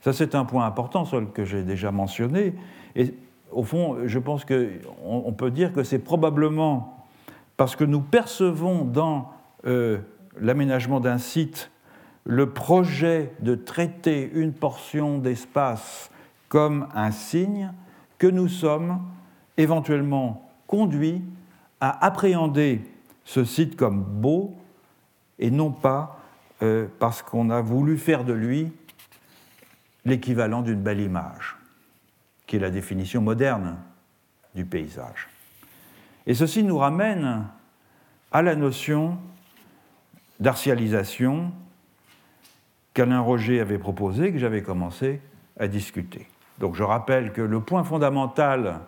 [0.00, 2.54] Ça, c'est un point important, seul que j'ai déjà mentionné.
[2.96, 3.14] Et
[3.52, 7.06] au fond, je pense qu'on peut dire que c'est probablement
[7.56, 9.32] parce que nous percevons dans
[9.66, 9.98] euh,
[10.40, 11.70] l'aménagement d'un site
[12.24, 16.10] le projet de traiter une portion d'espace
[16.48, 17.72] comme un signe
[18.18, 19.00] que nous sommes
[19.56, 21.22] éventuellement conduits
[21.80, 22.82] à appréhender
[23.24, 24.54] ce site comme beau
[25.38, 26.20] et non pas
[26.62, 28.72] euh, parce qu'on a voulu faire de lui
[30.04, 31.56] l'équivalent d'une belle image,
[32.50, 33.76] qui est la définition moderne
[34.56, 35.28] du paysage.
[36.26, 37.44] Et ceci nous ramène
[38.32, 39.18] à la notion
[40.40, 41.52] d'artialisation
[42.92, 45.20] qu'Alain Roger avait proposée, que j'avais commencé
[45.60, 46.26] à discuter.
[46.58, 48.80] Donc je rappelle que le point fondamental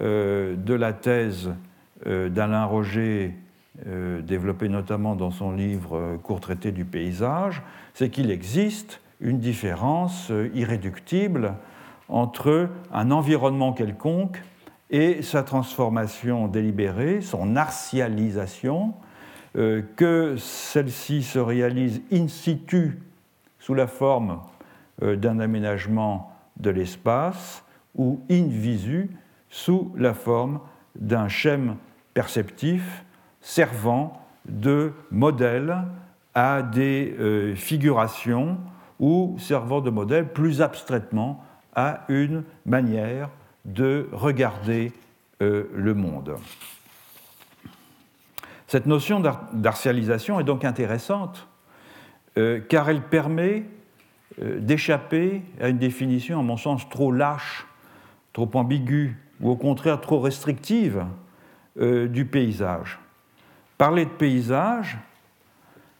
[0.00, 1.54] euh, de la thèse
[2.08, 3.36] euh, d'Alain Roger
[3.86, 7.62] euh, développé notamment dans son livre Court traité du paysage,
[7.94, 11.54] c'est qu'il existe une différence irréductible
[12.08, 14.42] entre un environnement quelconque
[14.90, 18.94] et sa transformation délibérée, son artialisation,
[19.54, 23.00] que celle-ci se réalise in situ
[23.58, 24.40] sous la forme
[25.00, 27.64] d'un aménagement de l'espace
[27.94, 29.10] ou in visu
[29.48, 30.60] sous la forme
[30.94, 31.76] d'un schème
[32.14, 33.04] perceptif
[33.40, 35.84] servant de modèle
[36.34, 38.58] à des euh, figurations
[39.00, 41.44] ou servant de modèle plus abstraitement
[41.76, 43.30] à une manière
[43.64, 44.92] de regarder
[45.42, 46.34] euh, le monde.
[48.66, 51.46] Cette notion d'artialisation est donc intéressante
[52.36, 53.64] euh, car elle permet
[54.38, 57.66] d'échapper à une définition, à mon sens, trop lâche,
[58.32, 61.06] trop ambiguë ou au contraire trop restrictive
[61.80, 62.98] du paysage.
[63.78, 64.98] Parler de paysage,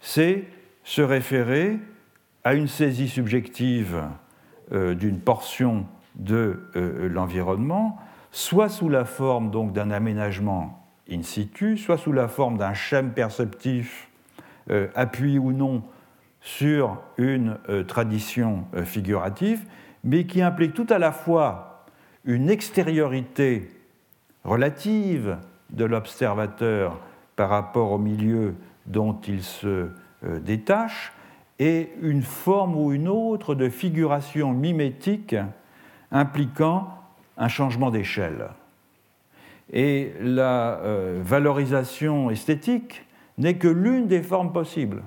[0.00, 0.44] c'est
[0.84, 1.78] se référer
[2.44, 4.06] à une saisie subjective euh,
[4.72, 7.98] d'une portion de euh, l'environnement,
[8.32, 13.12] soit sous la forme donc d'un aménagement in situ, soit sous la forme d'un schème
[13.12, 14.08] perceptif
[14.70, 15.82] euh, appuyé ou non
[16.40, 19.64] sur une tradition figurative,
[20.04, 21.84] mais qui implique tout à la fois
[22.24, 23.68] une extériorité
[24.44, 25.38] relative
[25.70, 27.00] de l'observateur
[27.34, 28.54] par rapport au milieu
[28.86, 29.88] dont il se
[30.24, 31.12] euh, détache
[31.58, 35.36] et une forme ou une autre de figuration mimétique
[36.10, 36.88] impliquant
[37.36, 38.48] un changement d'échelle.
[39.72, 43.04] Et la euh, valorisation esthétique
[43.38, 45.02] n'est que l'une des formes possibles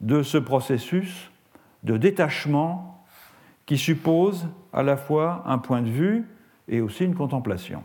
[0.00, 1.30] de ce processus
[1.82, 3.04] de détachement
[3.66, 6.26] qui suppose à la fois un point de vue
[6.68, 7.82] et aussi une contemplation.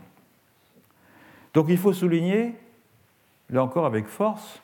[1.54, 2.54] Donc il faut souligner
[3.50, 4.62] là encore avec force,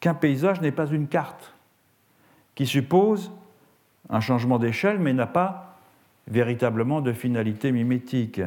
[0.00, 1.52] qu'un paysage n'est pas une carte,
[2.58, 3.30] qui suppose
[4.10, 5.78] un changement d'échelle mais n'a pas
[6.26, 8.40] véritablement de finalité mimétique,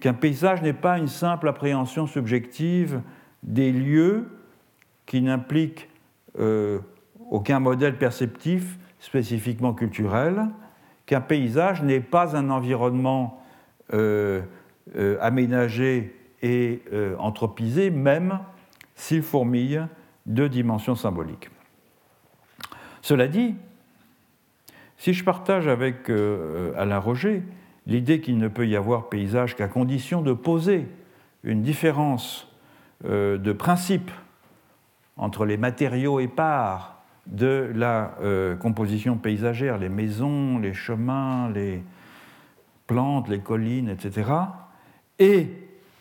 [0.00, 3.00] qu'un paysage n'est pas une simple appréhension subjective
[3.42, 4.28] des lieux
[5.06, 5.88] qui n'implique
[6.38, 6.80] euh,
[7.30, 10.44] aucun modèle perceptif spécifiquement culturel,
[11.06, 13.42] qu'un paysage n'est pas un environnement
[13.94, 14.42] euh,
[14.94, 16.82] euh, aménagé et
[17.18, 18.40] anthropisé, même
[18.94, 19.86] s'il fourmille
[20.26, 21.48] de dimensions symboliques.
[23.04, 23.54] Cela dit,
[24.96, 27.42] si je partage avec euh, Alain Roger
[27.86, 30.86] l'idée qu'il ne peut y avoir paysage qu'à condition de poser
[31.42, 32.50] une différence
[33.04, 34.10] euh, de principe
[35.18, 41.82] entre les matériaux épars de la euh, composition paysagère, les maisons, les chemins, les
[42.86, 44.30] plantes, les collines, etc.,
[45.18, 45.50] et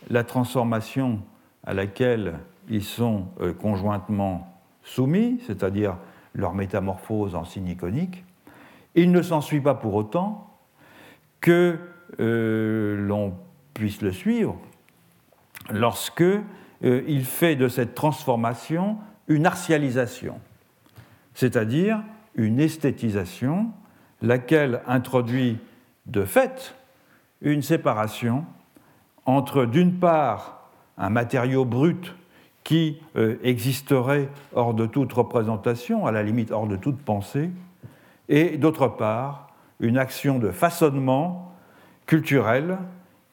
[0.09, 1.19] la transformation
[1.65, 2.39] à laquelle
[2.69, 5.97] ils sont euh, conjointement soumis, c'est-à-dire
[6.33, 8.23] leur métamorphose en signe iconique,
[8.95, 10.49] il ne s'ensuit pas pour autant
[11.41, 11.77] que
[12.19, 13.33] euh, l'on
[13.73, 14.57] puisse le suivre
[15.71, 16.41] lorsque euh,
[16.81, 20.39] il fait de cette transformation une artialisation,
[21.33, 22.03] c'est-à-dire
[22.35, 23.71] une esthétisation,
[24.21, 25.59] laquelle introduit
[26.05, 26.75] de fait
[27.41, 28.45] une séparation
[29.25, 32.15] entre, d'une part, un matériau brut
[32.63, 37.49] qui euh, existerait hors de toute représentation, à la limite hors de toute pensée,
[38.29, 39.47] et d'autre part,
[39.79, 41.53] une action de façonnement
[42.05, 42.77] culturel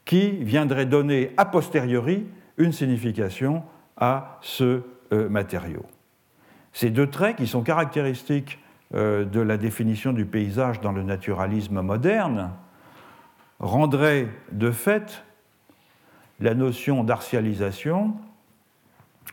[0.05, 3.63] qui viendrait donner a posteriori une signification
[3.97, 5.85] à ce euh, matériau.
[6.73, 8.59] Ces deux traits, qui sont caractéristiques
[8.95, 12.51] euh, de la définition du paysage dans le naturalisme moderne,
[13.61, 15.23] rendraient de fait
[16.41, 18.15] la notion d'artialisation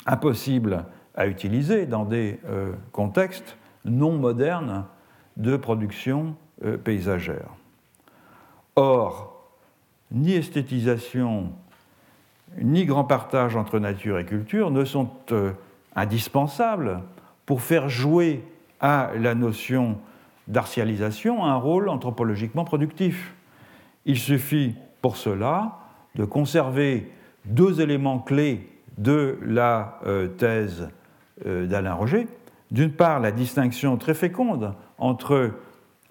[0.06, 4.86] impossible à utiliser dans des euh, contextes non modernes
[5.38, 7.50] de production euh, paysagère.
[8.76, 9.52] Or,
[10.12, 11.52] ni esthétisation,
[12.62, 15.52] ni grand partage entre nature et culture ne sont euh,
[15.96, 17.02] indispensables
[17.46, 18.44] pour faire jouer
[18.80, 19.98] à la notion
[20.48, 23.34] d'artialisation un rôle anthropologiquement productif.
[24.06, 25.80] Il suffit pour cela
[26.16, 27.12] de conserver
[27.46, 30.90] deux éléments clés de la euh, thèse
[31.46, 32.28] euh, d'Alain Roger.
[32.72, 35.52] D'une part, la distinction très féconde entre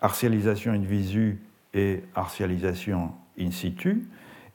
[0.00, 1.40] artialisation in visu
[1.74, 4.06] et artialisation in situ,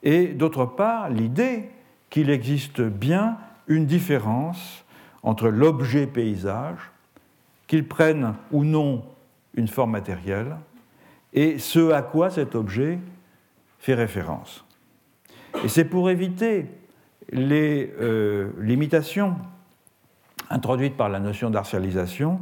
[0.02, 1.70] et d'autre part, l'idée
[2.10, 4.84] qu'il existe bien une différence
[5.22, 6.90] entre l'objet paysage,
[7.68, 9.04] qu'il prenne ou non
[9.54, 10.56] une forme matérielle,
[11.32, 12.98] et ce à quoi cet objet
[13.78, 14.64] fait référence.
[15.64, 16.66] Et c'est pour éviter
[17.32, 19.36] les euh, limitations
[20.50, 22.40] introduites par la notion d'artialisation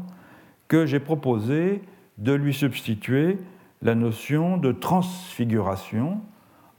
[0.69, 1.81] que j'ai proposé
[2.19, 3.39] de lui substituer
[3.83, 6.21] la notion de transfiguration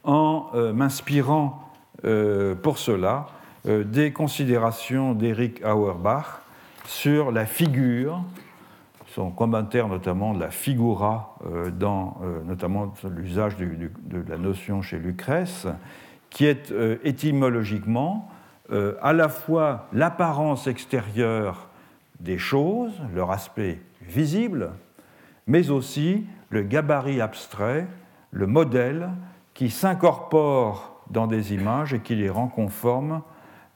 [0.04, 1.72] en euh, m'inspirant
[2.04, 3.28] euh, pour cela
[3.64, 6.42] des considérations d'Eric Auerbach
[6.86, 8.24] sur la figure,
[9.06, 11.38] son commentaire notamment de la figura,
[11.78, 15.68] dans notamment l'usage de la notion chez Lucrèce,
[16.32, 18.32] qui est euh, étymologiquement
[18.72, 21.68] euh, à la fois l'apparence extérieure
[22.20, 24.72] des choses, leur aspect visible,
[25.46, 27.86] mais aussi le gabarit abstrait,
[28.32, 29.10] le modèle
[29.54, 33.22] qui s'incorpore dans des images et qui les rend conformes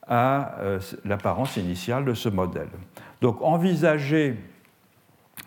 [0.06, 2.70] à euh, l'apparence initiale de ce modèle.
[3.20, 4.36] Donc envisager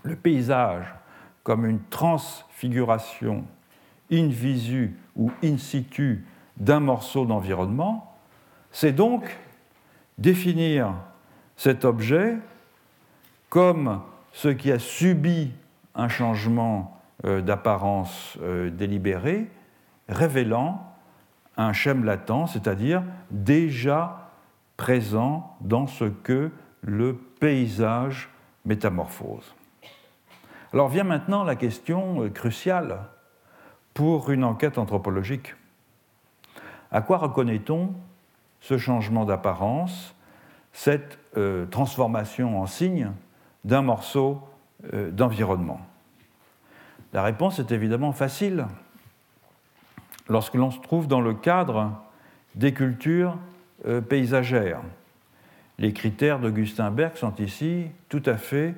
[0.03, 0.85] le paysage
[1.43, 3.45] comme une transfiguration
[4.11, 6.25] in visu ou in situ
[6.59, 8.15] d'un morceau d'environnement,
[8.71, 9.37] c'est donc
[10.17, 10.93] définir
[11.55, 12.37] cet objet
[13.49, 15.51] comme ce qui a subi
[15.95, 19.49] un changement euh, d'apparence euh, délibéré,
[20.07, 20.85] révélant
[21.57, 24.31] un schème latent, c'est-à-dire déjà
[24.77, 28.29] présent dans ce que le paysage
[28.65, 29.53] métamorphose.
[30.71, 32.99] Alors vient maintenant la question euh, cruciale
[33.93, 35.55] pour une enquête anthropologique.
[36.91, 37.93] À quoi reconnaît-on
[38.61, 40.15] ce changement d'apparence,
[40.73, 43.11] cette euh, transformation en signe
[43.63, 44.41] d'un morceau
[44.93, 45.79] euh, d'environnement?
[47.13, 48.65] La réponse est évidemment facile.
[50.29, 51.91] Lorsque l'on se trouve dans le cadre
[52.55, 53.37] des cultures
[53.87, 54.81] euh, paysagères,
[55.77, 58.75] les critères d'Augustin Berg sont ici tout à fait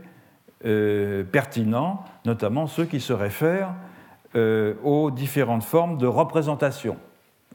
[1.31, 3.73] pertinents, notamment ceux qui se réfèrent
[4.35, 6.97] aux différentes formes de représentation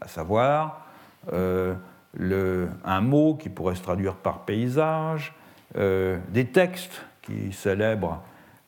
[0.01, 0.87] à savoir
[1.33, 5.35] euh, un mot qui pourrait se traduire par paysage,
[5.77, 8.23] euh, des textes qui célèbrent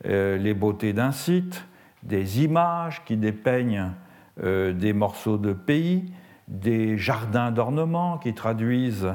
[0.07, 1.65] euh, les beautés d'un site,
[2.03, 3.93] des images qui dépeignent
[4.41, 6.13] des morceaux de pays,
[6.47, 9.09] des jardins d'ornement qui traduisent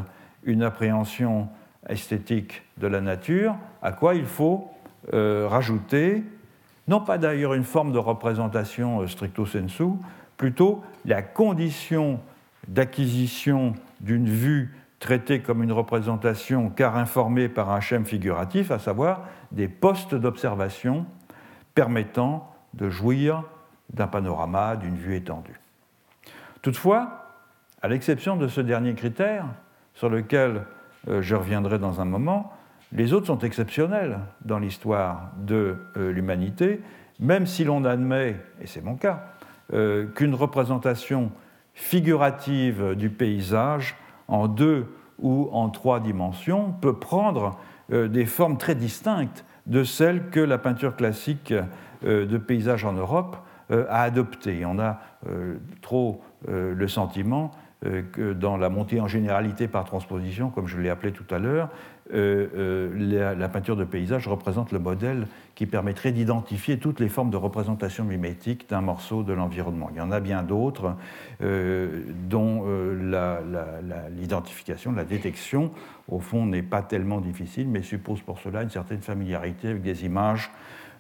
[0.44, 1.48] une appréhension
[1.88, 4.70] esthétique de la nature, à quoi il faut
[5.14, 6.26] rajouter,
[6.90, 9.94] non pas d'ailleurs une forme de représentation stricto sensu,
[10.44, 12.20] plutôt la condition
[12.68, 19.22] d'acquisition d'une vue traitée comme une représentation car informée par un schème figuratif, à savoir
[19.54, 21.06] des postes d'observation
[21.76, 23.46] permettant de jouir
[23.94, 25.62] d'un panorama, d'une vue étendue.
[26.62, 27.30] Toutefois,
[27.82, 29.46] à l'exception de ce dernier critère,
[29.94, 30.66] sur lequel
[31.08, 32.52] euh, je reviendrai dans un moment,
[32.92, 36.82] les autres sont exceptionnels dans l'histoire de euh, l'humanité,
[37.22, 39.33] même si l'on admet, et c'est mon cas,
[39.74, 41.32] euh, qu'une représentation
[41.74, 43.96] figurative du paysage
[44.28, 44.86] en deux
[45.20, 47.58] ou en trois dimensions peut prendre
[47.90, 51.54] des formes très distinctes de celles que la peinture classique
[52.04, 53.38] de paysage en Europe
[53.70, 54.66] a adoptées.
[54.66, 55.00] On a
[55.82, 57.52] trop le sentiment
[58.12, 61.70] que dans la montée en généralité par transposition, comme je l'ai appelé tout à l'heure,
[62.12, 65.26] euh, euh, la, peinture de paysage représente le modèle
[65.56, 69.90] qui permettrait d'identifier toutes les formes de représentation mimétique d'un morceau de l'environnement.
[69.92, 70.96] Il y en a bien d'autres
[71.42, 72.66] euh, dont
[74.12, 75.72] l'identification, la, détection,
[76.10, 80.04] au fond, n'est pas tellement difficile, mais suppose pour cela une certaine familiarité avec des
[80.06, 80.52] images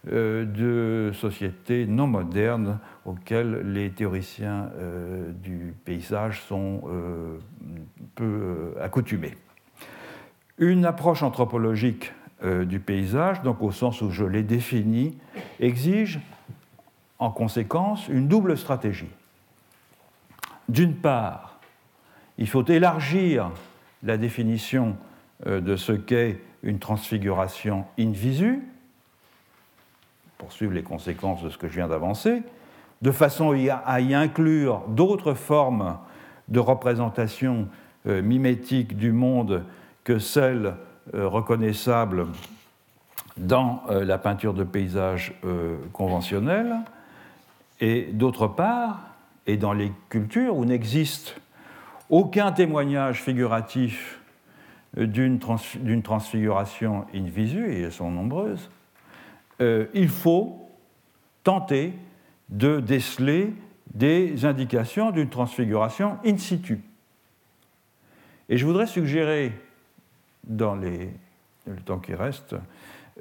[0.05, 4.69] de sociétés non modernes auxquelles les théoriciens
[5.41, 6.81] du paysage sont
[8.15, 9.35] peu accoutumés.
[10.57, 15.17] Une approche anthropologique euh, du paysage, donc au sens où je l'ai défini,
[15.59, 16.19] exige
[17.19, 19.09] en conséquence une double stratégie.
[20.69, 21.59] D'une part,
[22.37, 23.51] il faut élargir
[24.03, 24.95] la définition
[25.47, 28.61] euh, de ce qu'est une transfiguration in visu,
[30.37, 32.43] pour suivre les conséquences de ce que je viens d'avancer,
[33.01, 33.51] de façon
[33.85, 35.97] à y inclure d'autres formes
[36.47, 37.67] de représentation
[38.07, 39.63] euh, mimétique du monde
[40.03, 40.75] que celles
[41.13, 42.27] euh, reconnaissables
[43.37, 46.75] dans euh, la peinture de paysage euh, conventionnelle,
[47.79, 49.01] et d'autre part,
[49.47, 51.35] et dans les cultures où n'existe
[52.09, 54.19] aucun témoignage figuratif
[54.95, 58.69] d'une transfiguration in visu, et elles sont nombreuses,
[59.59, 60.69] il faut
[61.43, 61.93] tenter
[62.49, 63.53] de déceler
[63.93, 66.81] des indications d'une transfiguration in situ.
[68.49, 69.51] Et je voudrais suggérer
[70.43, 71.09] dans les,
[71.65, 72.55] le temps qui reste,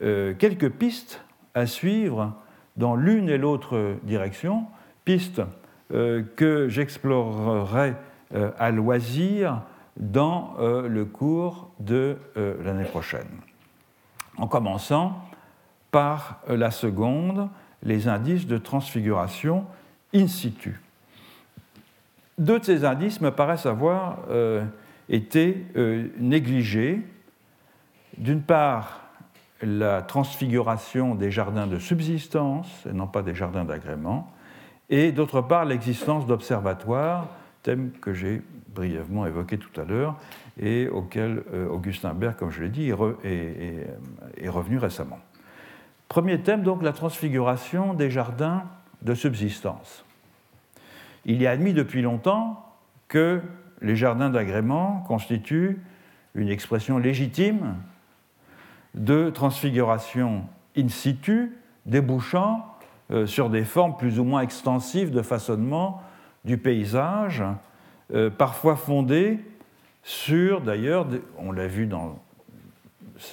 [0.03, 1.23] euh, quelques pistes
[1.55, 2.35] à suivre
[2.77, 4.67] dans l'une et l'autre direction,
[5.05, 5.43] pistes
[5.93, 7.95] euh, que j'explorerai
[8.35, 9.63] euh, à loisir
[9.97, 13.29] dans le cours de l'année prochaine.
[14.39, 15.23] En commençant
[15.91, 17.51] par la seconde,
[17.83, 19.67] les indices de transfiguration
[20.15, 20.81] in situ.
[22.39, 24.21] Deux de ces indices me paraissent avoir
[25.13, 25.65] été
[26.19, 27.01] négligés
[28.19, 29.01] d'une part,
[29.63, 34.33] la transfiguration des jardins de subsistance, et non pas des jardins d'agrément,
[34.91, 37.29] et d'autre part, l'existence d'observatoires,
[37.63, 38.43] thème que j'ai
[38.75, 40.17] brièvement évoqué tout à l'heure
[40.61, 45.19] et auquel euh, Augustin Berg, comme je l'ai dit, est, revenu récemment.
[46.09, 48.65] Premier thème, donc, la transfiguration des jardins
[49.03, 50.05] de subsistance.
[51.25, 52.67] Il est admis depuis longtemps
[53.09, 53.41] que
[53.83, 55.81] les jardins d'agrément constituent
[56.35, 57.77] une expression légitime
[58.95, 60.45] de transfiguration
[60.77, 61.53] in situ,
[61.87, 62.67] débouchant
[63.11, 66.03] euh, sur des formes plus ou moins extensives de façonnement
[66.45, 67.43] du paysage,
[68.15, 69.41] euh, parfois fondées
[70.03, 71.07] sur, d'ailleurs,
[71.39, 72.19] on l'a vu dans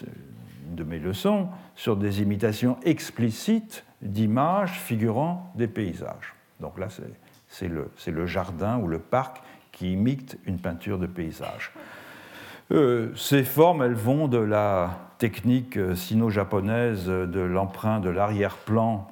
[0.02, 6.36] une de mes leçons, sur des imitations explicites d'images figurant des paysages.
[6.60, 6.88] Donc là,
[7.48, 9.42] c'est le, le, jardin ou le parc
[9.80, 11.72] qui imite une peinture de paysage.
[12.72, 19.10] Euh, ces formes, elles vont de la technique euh, sino-japonaise de l'emprunt de l'arrière-plan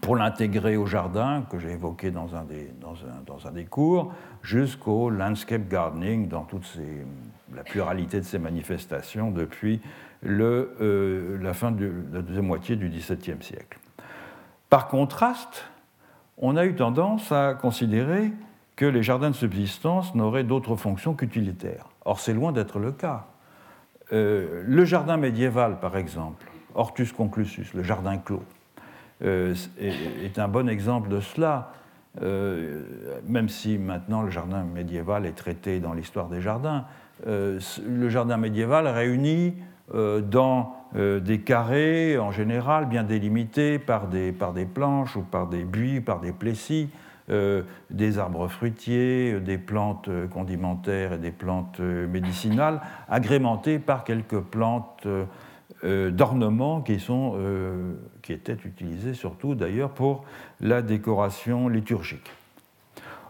[0.00, 3.66] pour l'intégrer au jardin, que j'ai évoqué dans un des, dans un, dans un des
[3.66, 4.12] cours,
[4.42, 6.78] jusqu'au landscape gardening dans toute
[7.54, 9.80] la pluralité de ses manifestations depuis
[10.24, 13.78] euh, la fin de la deuxième moitié du XVIIe siècle.
[14.70, 15.66] Par contraste,
[16.38, 18.32] on a eu tendance à considérer
[18.78, 21.86] que les jardins de subsistance n'auraient d'autre fonction qu'utilitaire.
[22.04, 23.26] Or, c'est loin d'être le cas.
[24.12, 28.44] Euh, le jardin médiéval, par exemple, Hortus conclusus, le jardin clos,
[29.24, 31.72] euh, est, un bon exemple de cela,
[32.22, 32.84] euh,
[33.26, 36.84] même si maintenant le jardin médiéval est traité dans l'histoire des jardins.
[37.26, 39.56] le jardin médiéval réunit
[39.92, 45.64] dans des carrés, en général, bien délimités par des, par des planches ou par des
[45.64, 46.88] buis, par des plessis,
[47.30, 54.04] euh, des arbres fruitiers, euh, des plantes euh, condimentaires et des plantes médicinales, agrémentées par
[54.04, 55.06] quelques plantes
[55.84, 56.96] d'ornement qui,
[58.22, 60.24] qui étaient utilisées surtout d'ailleurs pour
[60.60, 62.32] la décoration liturgique.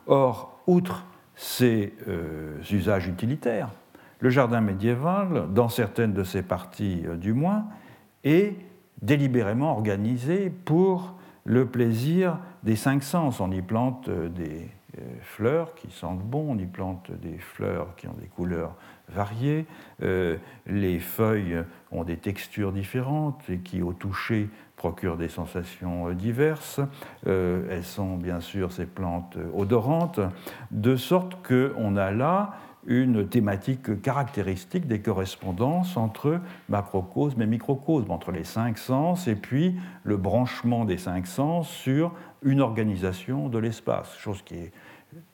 [0.06, 1.92] Or, outre ces
[2.70, 3.68] usages utilitaires,
[4.20, 7.66] le jardin médiéval, dans certaines de ses parties du moins,
[8.24, 8.54] est
[9.02, 11.17] délibérément organisé pour
[11.48, 13.40] le plaisir des cinq sens.
[13.40, 14.68] On y plante euh, des
[14.98, 18.74] euh, fleurs qui sentent bon, on y plante des fleurs qui ont des couleurs
[19.08, 19.64] variées,
[20.02, 20.36] euh,
[20.66, 26.78] les feuilles ont des textures différentes et qui au toucher procurent des sensations diverses.
[27.26, 30.20] elles sont bien sûr ces plantes odorantes,
[30.70, 32.52] de sorte qu'on a là
[32.88, 39.76] une thématique caractéristique des correspondances entre macrocosme et microcosme, entre les cinq sens et puis
[40.04, 42.12] le branchement des cinq sens sur
[42.42, 44.72] une organisation de l'espace, chose qui est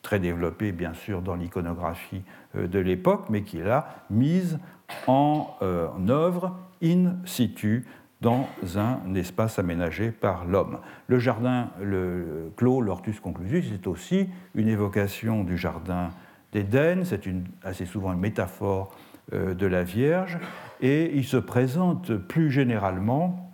[0.02, 2.22] très développée bien sûr dans l'iconographie
[2.56, 4.58] euh, de l'époque, mais qui est là mise
[5.06, 7.86] en, euh, œuvre in situ
[8.20, 10.78] dans un espace aménagé par l'homme.
[11.06, 16.10] Le jardin, le clos, l'ortus conclusus, c'est aussi une évocation du jardin
[16.54, 17.20] d'Éden, c'est
[17.64, 18.96] assez souvent une métaphore
[19.32, 20.38] euh, de la Vierge,
[20.80, 23.52] et il se présente plus généralement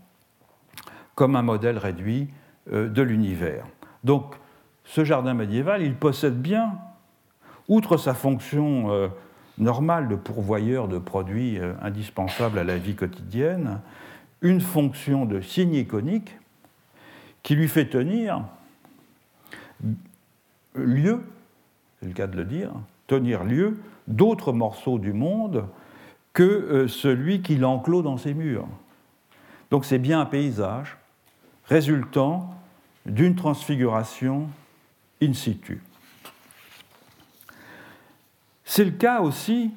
[1.14, 2.28] comme un modèle réduit
[2.72, 3.64] euh, de l'univers.
[4.04, 4.34] Donc,
[4.84, 6.74] ce jardin médiéval, il possède bien,
[7.68, 9.08] outre sa fonction euh,
[9.56, 13.80] normale de pourvoyeur de produits indispensables à la vie quotidienne,
[14.42, 16.36] une fonction de signe iconique
[17.42, 18.42] qui lui fait tenir
[20.74, 21.22] lieu,
[22.00, 22.72] c'est le cas de le dire,
[23.10, 25.66] tenir lieu d'autres morceaux du monde
[26.32, 28.68] que euh, celui qui l'enclôt dans ses murs.
[29.72, 30.96] Donc c'est bien un paysage
[31.64, 32.54] résultant
[33.06, 34.48] d'une transfiguration
[35.20, 35.82] in situ.
[38.64, 39.72] C'est le cas aussi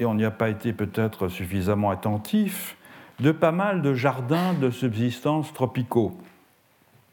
[0.00, 2.76] et on n'y a pas été peut-être suffisamment attentif,
[3.20, 6.16] de pas mal de jardins de subsistance tropicaux.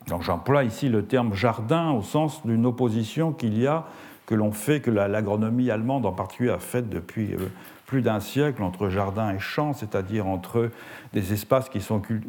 [0.07, 3.85] Donc j'emploie ici le terme jardin au sens d'une opposition qu'il y a,
[4.25, 7.47] que l'on fait, que l'agronomie allemande en particulier a faite depuis euh,
[7.85, 10.71] plus d'un siècle entre jardin et champ, c'est-à-dire entre
[11.13, 11.69] des espaces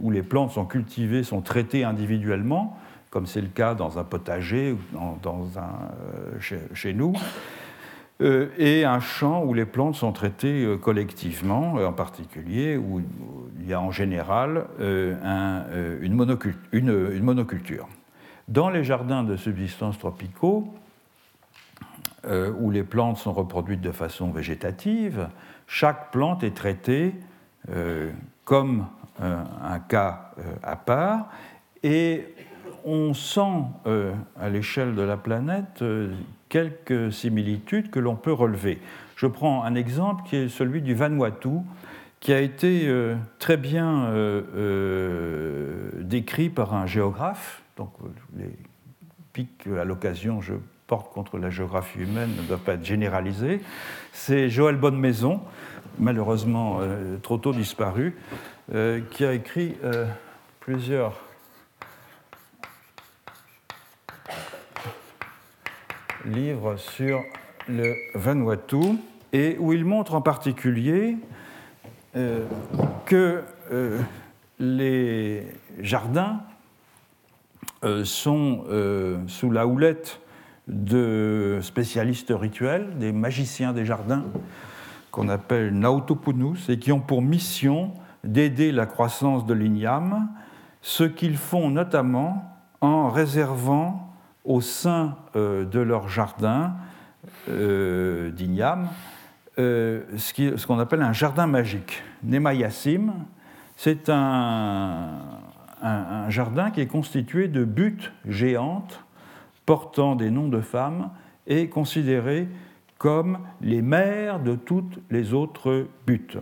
[0.01, 2.78] où les plantes sont cultivées, sont traitées individuellement,
[3.11, 4.78] comme c'est le cas dans un potager ou
[5.22, 5.70] dans, un,
[6.12, 7.14] euh, chez, nous,
[8.20, 13.01] euh, et un champ où les plantes sont traitées collectivement, en particulier où
[13.61, 17.88] il y a en général une, monoculture.
[18.49, 20.74] Dans les jardins de subsistance tropicaux,
[22.58, 25.28] où les plantes sont reproduites de façon végétative,
[25.66, 27.14] chaque plante est traitée
[28.44, 28.86] comme
[29.20, 31.28] un cas à part
[31.82, 32.24] et
[32.84, 33.62] on sent
[34.40, 35.84] à l'échelle de la planète
[36.48, 38.80] quelques similitudes que l'on peut relever.
[39.16, 41.60] Je prends un exemple qui est celui du Vanuatu,
[42.20, 47.62] qui a été euh, très bien euh, euh, décrit par un géographe.
[47.76, 47.90] Donc,
[48.36, 48.50] les
[49.32, 50.54] pics à l'occasion, je
[50.87, 53.61] porte contre la géographie humaine ne doivent pas être généralisés.
[54.12, 55.41] C'est Joël Bonnemaison,
[55.99, 56.80] malheureusement
[57.22, 58.16] trop tôt disparu,
[59.11, 59.76] qui a écrit
[60.61, 61.20] plusieurs
[66.26, 67.22] livre sur
[67.68, 68.99] le Vanuatu,
[69.32, 71.16] et où il montre en particulier
[72.16, 72.47] euh,
[73.05, 74.01] que euh,
[74.59, 75.47] les
[75.80, 76.41] jardins
[77.84, 78.64] euh, sont
[79.28, 80.20] sous la houlette
[80.66, 84.24] de spécialistes rituels, des magiciens des jardins,
[85.10, 87.92] qu'on appelle Nautopunus, et qui ont pour mission
[88.24, 90.28] d'aider la croissance de l'igname,
[90.82, 92.44] ce qu'ils font notamment
[92.80, 94.12] en réservant
[94.44, 96.74] au sein euh, de leur jardin
[97.48, 98.88] euh, d'igname
[99.58, 102.02] euh, ce qu'on appelle un jardin magique.
[102.22, 103.12] Nemayassim,
[103.76, 105.20] c'est un,
[106.28, 109.05] jardin qui est constitué de buttes géantes
[109.66, 111.10] portant des noms de femmes
[111.46, 112.48] et considérées
[112.98, 116.38] comme les mères de toutes les autres buttes.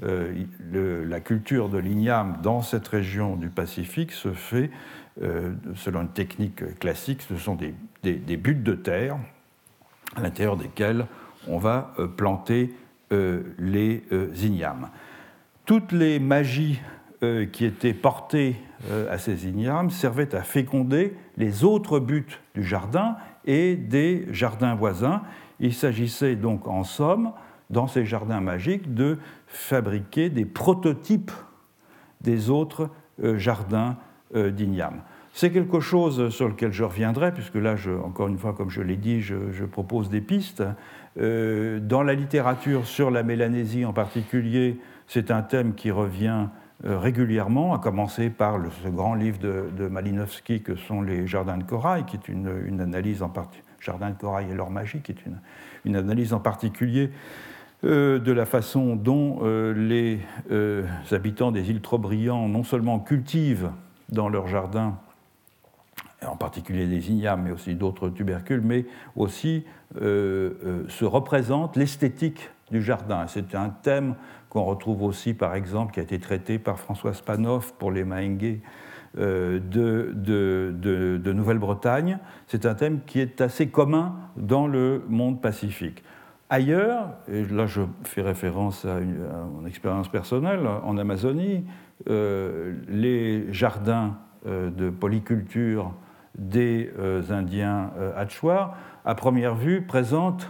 [0.00, 4.70] la culture de l'igname dans cette région du Pacifique se fait
[5.22, 9.16] euh, selon une technique classique, ce sont des, buttes de terre
[10.14, 11.06] à l'intérieur desquelles
[11.48, 12.74] on va euh, planter
[13.12, 14.02] euh, les
[14.42, 14.90] ignames.
[15.64, 16.80] Toutes les magies
[17.52, 18.56] qui étaient portées
[19.10, 25.22] à ces ignames servaient à féconder les autres buttes du jardin et des jardins voisins.
[25.58, 27.32] Il s'agissait donc en somme,
[27.70, 31.32] dans ces jardins magiques, de fabriquer des prototypes
[32.20, 33.96] des autres jardins
[34.34, 35.02] euh, d'igname.
[35.32, 38.96] C'est quelque chose sur lequel je reviendrai, puisque là, encore une fois, comme je l'ai
[38.96, 40.64] dit, je, propose des pistes.
[41.16, 46.65] Euh, dans la littérature sur la Mélanésie en particulier, c'est un thème qui revient euh,
[46.84, 52.04] régulièrement, à commencer par ce grand livre de, Malinowski que sont les Jardins de Corail,
[52.04, 53.32] qui est une, analyse en
[53.80, 55.24] Jardins de Corail et leur magie, qui est
[55.84, 57.10] une, analyse en particulier
[57.82, 59.40] de la façon dont
[59.74, 60.20] les
[61.10, 63.70] habitants des îles Trobriand non seulement cultivent
[64.10, 64.98] dans leur jardin,
[66.24, 69.64] en particulier des ignames, mais aussi d'autres tubercules, mais aussi
[70.00, 73.26] euh, euh, se représente l'esthétique du jardin.
[73.28, 74.14] C'est un thème
[74.48, 78.60] qu'on retrouve aussi, par exemple, qui a été traité par François Spanoff pour les Maengues
[79.16, 82.18] de, de Nouvelle-Bretagne.
[82.46, 86.02] C'est un thème qui est assez commun dans le monde pacifique.
[86.48, 91.64] Ailleurs, et là je fais référence à, mon expérience personnelle, en Amazonie,
[92.08, 95.92] euh, les jardins euh, de polyculture
[96.38, 100.48] des euh, Indiens Hatchoirs, à première vue, présentent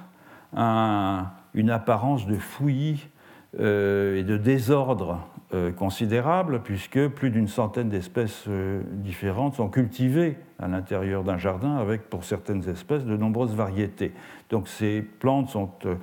[0.55, 3.09] une apparence de fouillis
[3.55, 5.21] et de désordre
[5.55, 11.77] euh, considérable, puisque plus d'une centaine d'espèces euh, différentes sont cultivées à l'intérieur d'un jardin,
[11.77, 14.13] avec pour certaines espèces de nombreuses variétés.
[14.51, 15.95] Donc ces plantes sont euh,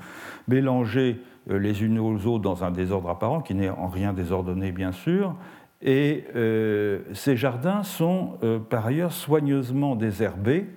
[0.47, 1.19] mélangées
[1.49, 5.35] les unes aux autres dans un désordre apparent, qui n'est en rien désordonné bien sûr,
[5.81, 6.23] et
[7.13, 8.37] ces jardins sont
[8.69, 10.67] par ailleurs soigneusement désherbés,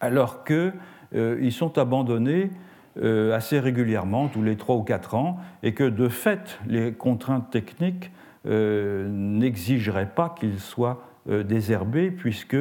[0.00, 2.65] alors qu'ils sont abandonnés euh,
[3.02, 8.10] assez régulièrement, tous les 3 ou 4 ans, et que de fait, les contraintes techniques
[8.46, 12.56] euh, n'exigeraient pas qu'ils soient euh, désherbés, puisque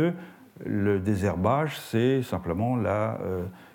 [0.65, 3.19] le désherbage, c'est simplement la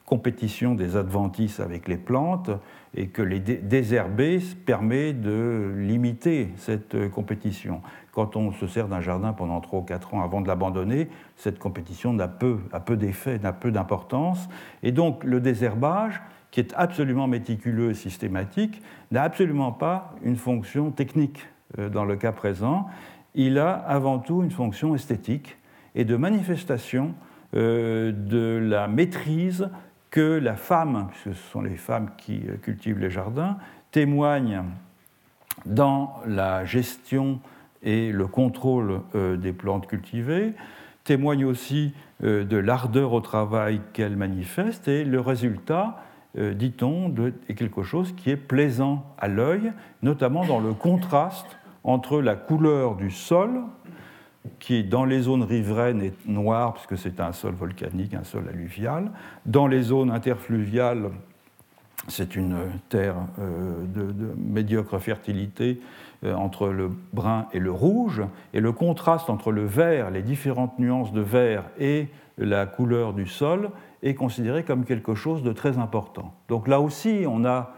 [0.07, 2.51] compétition des adventices avec les plantes,
[2.95, 7.83] et que les désherber permet de limiter cette compétition.
[8.13, 11.59] Quand on se sert d'un jardin pendant 3 ou 4 ans avant de l'abandonner, cette
[11.59, 14.49] compétition n'a peu, a peu d'effet, n'a peu d'importance.
[14.83, 16.21] Et donc le désherbage,
[16.51, 21.47] qui est absolument méticuleux et systématique, n'a absolument pas une fonction technique
[21.79, 22.89] euh, dans le cas présent.
[23.35, 25.57] Il a avant tout une fonction esthétique
[25.95, 27.15] et de manifestation
[27.55, 29.69] euh, de la maîtrise
[30.11, 33.59] que la femme, puisque ce sont les femmes qui euh, cultivent les jardins,
[33.93, 34.63] témoigne
[35.67, 37.41] dans la gestion
[37.83, 40.53] et le contrôle des plantes cultivées,
[41.05, 41.93] témoigne aussi
[42.23, 45.99] de l'ardeur au travail qu'elle manifeste et le résultat
[46.37, 47.13] dit-on,
[47.49, 49.73] est quelque chose qui est plaisant à l'œil,
[50.03, 53.63] notamment dans le contraste entre la couleur du sol,
[54.59, 59.11] qui dans les zones riveraines est noire, puisque c'est un sol volcanique, un sol alluvial,
[59.47, 61.11] dans les zones interfluviales,
[62.09, 62.57] c'est une
[62.89, 65.81] terre euh, de, médiocre fertilité
[66.25, 68.23] euh, entre le brun et le rouge,
[68.55, 72.09] et le contraste entre le vert, les différentes nuances de vert et
[72.39, 73.71] la couleur du sol
[74.03, 76.35] est considéré comme quelque chose de très important.
[76.49, 77.75] Donc là aussi, on a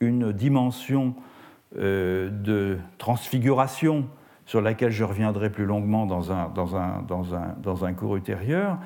[0.00, 1.14] une dimension
[1.76, 4.06] euh, de transfiguration
[4.44, 8.16] sur laquelle je reviendrai plus longuement dans un, dans un, dans un, dans un cours
[8.16, 8.78] ultérieur,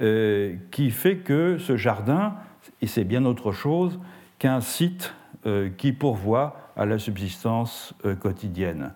[0.00, 2.34] euh, qui fait que ce jardin,
[2.82, 3.98] et c'est bien autre chose
[4.38, 5.14] qu'un site
[5.46, 8.92] euh, qui pourvoit à la subsistance quotidienne.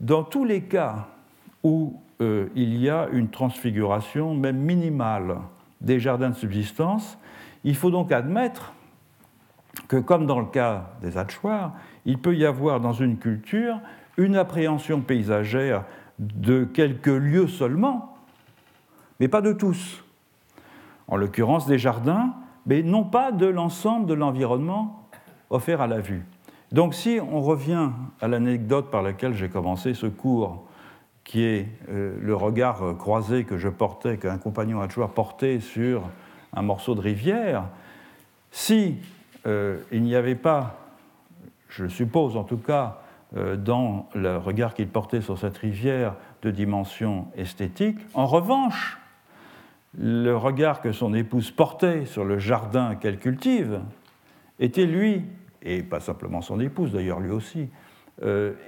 [0.00, 1.06] Dans tous les cas
[1.62, 5.38] où il y a une transfiguration, même minimale,
[5.80, 7.18] des jardins de subsistance,
[7.64, 8.72] il faut donc admettre
[9.88, 11.72] que, comme dans le cas des hachoirs,
[12.04, 13.78] il peut y avoir dans une culture
[14.16, 15.84] une appréhension paysagère
[16.18, 18.16] de quelques lieux seulement,
[19.20, 20.02] mais pas de tous.
[21.08, 25.08] En l'occurrence des jardins, mais non pas de l'ensemble de l'environnement
[25.50, 26.24] offert à la vue.
[26.72, 30.65] Donc si on revient à l'anecdote par laquelle j'ai commencé ce cours
[31.26, 36.08] qui est euh, le regard croisé que je portais, qu'un compagnon a toujours porté sur
[36.54, 37.64] un morceau de rivière,
[38.52, 38.96] si
[39.46, 40.78] euh, il n'y avait pas,
[41.68, 43.00] je suppose en tout cas,
[43.36, 48.96] euh, dans le regard qu'il portait sur cette rivière de dimension esthétique, en revanche,
[49.98, 53.80] le regard que son épouse portait sur le jardin qu'elle cultive
[54.60, 55.24] était lui,
[55.62, 57.68] et pas simplement son épouse d'ailleurs lui aussi,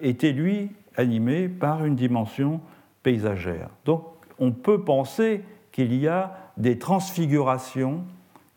[0.02, 2.61] était lui animé par une dimension
[3.03, 3.70] paysagère.
[3.86, 4.05] Donc
[4.38, 5.42] on peut penser
[5.72, 8.03] qu'il y a des transfigurations,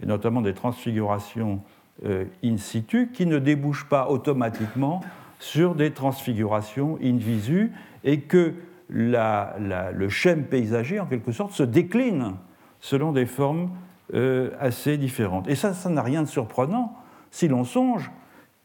[0.01, 1.61] et notamment des transfigurations
[2.05, 5.01] euh, in situ, qui ne débouchent pas automatiquement
[5.39, 7.71] sur des transfigurations in visu,
[8.03, 8.55] et que
[8.89, 12.33] le schème paysager, en quelque sorte, se décline
[12.81, 13.69] selon des formes
[14.13, 15.47] euh, assez différentes.
[15.47, 16.97] Et ça, ça n'a rien de surprenant
[17.29, 18.11] si l'on songe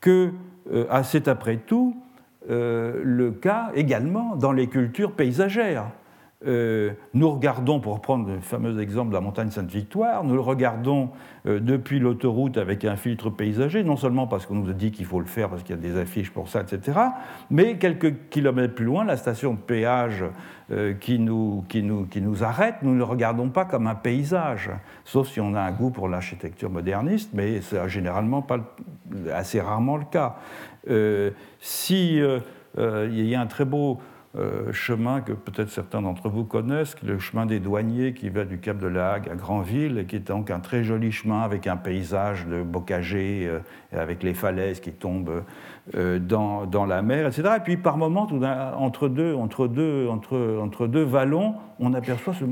[0.00, 0.32] que,
[0.72, 1.96] euh, c'est après tout
[2.48, 5.86] euh, le cas également dans les cultures paysagères.
[6.46, 11.08] Euh, nous regardons, pour prendre le fameux exemple de la montagne Sainte-Victoire, nous le regardons
[11.46, 15.06] euh, depuis l'autoroute avec un filtre paysager, non seulement parce qu'on nous a dit qu'il
[15.06, 16.98] faut le faire parce qu'il y a des affiches pour ça, etc.,
[17.50, 20.24] mais quelques kilomètres plus loin, la station de péage
[21.00, 24.70] qui, nous, qui, nous, qui nous arrête, nous ne le regardons pas comme un paysage,
[25.04, 28.58] sauf si on a un goût pour l'architecture moderniste, mais c'est généralement pas,
[29.32, 30.36] assez rarement le cas.
[30.88, 31.30] Euh,
[31.60, 32.38] si euh,
[32.78, 34.00] euh, y a un très beau
[34.70, 38.76] chemin que peut-être certains d'entre vous connaissent, le chemin des douaniers qui va du Cap
[38.76, 42.46] de la Hague à Granville, qui est donc un très joli chemin avec un paysage
[42.46, 43.60] de bocagers, euh,
[43.98, 45.42] avec les falaises qui tombent
[45.94, 47.54] dans, la mer, etc.
[47.56, 48.28] Et puis par moments,
[48.76, 52.44] entre deux, vallons, on aperçoit ce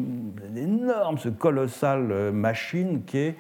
[0.57, 3.37] énorme, ce colossal machine qui est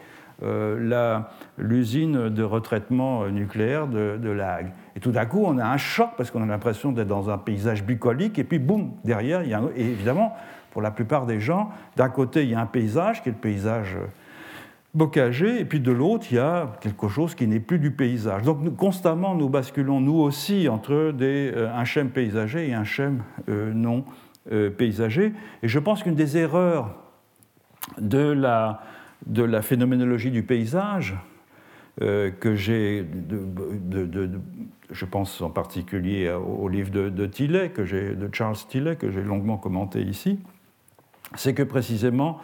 [1.56, 4.72] l'usine de retraitement nucléaire de La Hague.
[4.96, 7.38] Et tout d'un coup, on a un choc parce qu'on a l'impression d'être dans un
[7.38, 9.68] paysage bucolique, et puis boum, derrière, il y a un...
[9.74, 10.34] et évidemment,
[10.74, 13.38] pour la plupart des gens, d'un côté, il y a un paysage qui est le
[13.38, 14.06] paysage euh,
[14.92, 18.42] bocager, et puis de l'autre, il y a quelque chose qui n'est plus du paysage.
[18.42, 23.22] Donc nous, constamment, nous basculons, nous aussi, entre euh, un schème paysager et un schème
[23.48, 24.04] euh, non
[24.76, 25.32] paysager.
[25.62, 26.94] Et je pense qu'une des erreurs
[27.96, 28.82] de la,
[29.24, 31.16] de la phénoménologie du paysage,
[31.98, 34.28] que j'ai de,
[34.94, 40.00] je pense en particulier au livre de, de, de Charles Tillet, que j'ai longuement commenté
[40.00, 40.38] ici,
[41.34, 42.40] c'est que précisément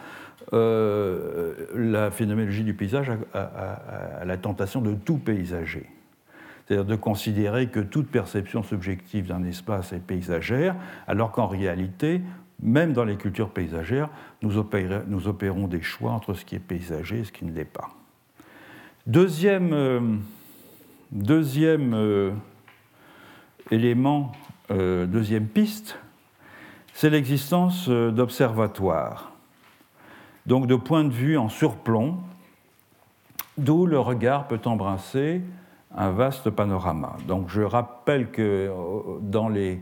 [0.53, 5.85] euh, la phénoménologie du paysage a, la tentation de tout paysager.
[6.65, 10.75] C'est-à-dire de considérer que toute perception subjective d'un espace est paysagère,
[11.07, 12.21] alors qu'en réalité,
[12.61, 14.09] même dans les cultures paysagères,
[14.41, 14.51] nous,
[15.07, 17.89] nous, opérons des choix entre ce qui est paysager et ce qui ne l'est pas.
[19.07, 19.73] Deuxième.
[19.73, 19.99] Euh,
[21.11, 22.31] Deuxième euh,
[23.69, 24.31] élément,
[24.71, 25.99] euh, deuxième piste,
[26.93, 29.33] c'est l'existence euh, d'observatoires,
[30.45, 32.19] donc de points de vue en surplomb,
[33.57, 35.41] d'où le regard peut embrasser
[35.93, 37.17] un vaste panorama.
[37.27, 38.71] Donc je rappelle que
[39.19, 39.81] dans les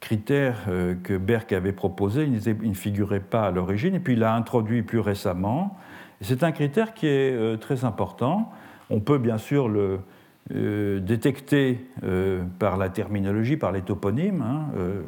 [0.00, 0.64] critères
[1.04, 4.82] que Berck avait proposés, il ne figurait pas à l'origine, et puis il l'a introduit
[4.82, 5.76] plus récemment.
[6.22, 8.50] C'est un critère qui est très important
[8.90, 9.98] on peut bien sûr le
[10.54, 15.02] euh, détecter euh, par la terminologie, par les toponymes, hein, euh,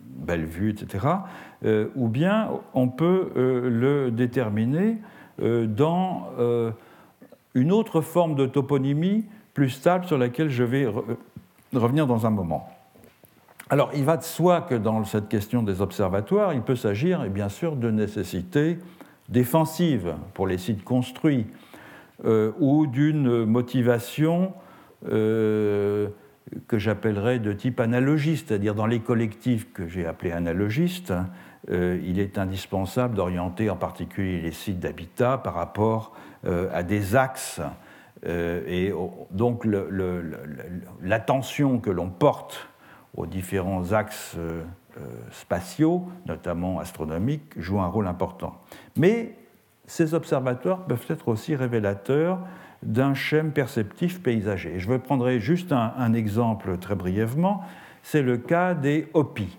[0.00, 1.06] Bellevue, etc.,
[1.96, 4.98] ou bien on peut le déterminer
[5.40, 6.28] dans
[7.54, 10.88] une autre forme de toponymie plus stable sur laquelle je vais
[11.72, 12.68] revenir dans un moment.
[13.70, 17.48] Alors, il va de soi que dans cette question des observatoires, il peut s'agir, bien
[17.48, 18.78] sûr, de nécessités
[19.28, 21.46] défensives pour les sites construits,
[22.24, 24.52] euh, ou d'une motivation
[25.08, 26.08] euh,
[26.68, 31.12] que j'appellerais de type analogiste, c'est-à-dire dans les collectifs que j'ai appelés analogistes,
[31.70, 37.60] euh, il est indispensable d'orienter en particulier les sites d'habitat par rapport à des axes.
[38.26, 38.92] et
[39.30, 39.64] donc
[41.00, 42.68] l'attention que l'on porte
[43.16, 44.36] aux différents axes
[45.30, 48.58] spatiaux, notamment astronomiques, joue un rôle important.
[48.96, 49.36] Mais
[49.92, 52.38] ces observatoires peuvent être aussi révélateurs
[52.82, 54.78] d'un schème perceptif paysager.
[54.78, 57.62] Je prendrai juste un, exemple très brièvement,
[58.02, 59.54] c'est le cas des Hopis.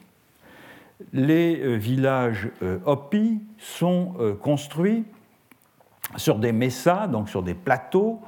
[1.13, 5.03] Les euh, villages euh, Hopis sont euh, construits
[6.15, 8.19] sur des messas, donc sur des plateaux,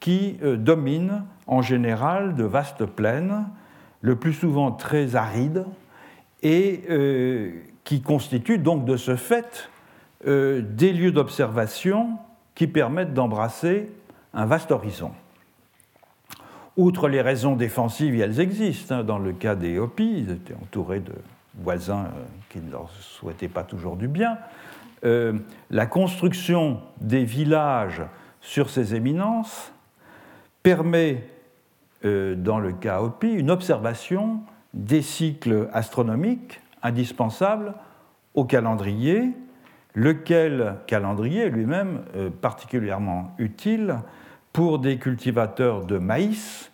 [0.00, 3.46] qui dominent en général de vastes plaines,
[4.00, 5.66] le plus souvent très arides,
[6.42, 6.84] et
[7.84, 9.68] qui constituent donc de ce fait
[10.26, 12.18] euh, des lieux d'observation
[12.54, 13.90] qui permettent d'embrasser
[14.34, 15.12] un vaste horizon.
[16.76, 18.96] Outre les raisons défensives, elles existent.
[18.96, 19.04] Hein.
[19.04, 21.14] Dans le cas des Hopis, ils étaient entourés de
[21.54, 24.38] voisins euh, qui ne leur souhaitaient pas toujours du bien.
[25.04, 25.38] Euh,
[25.70, 28.02] la construction des villages
[28.42, 29.72] sur ces éminences
[30.62, 31.24] permet,
[32.02, 34.40] dans le cas Hopi, une observation
[34.74, 37.74] des cycles astronomiques indispensables
[38.34, 39.32] au calendrier
[39.94, 43.96] lequel calendrier lui-même euh, particulièrement utile
[44.52, 46.70] pour des cultivateurs de maïs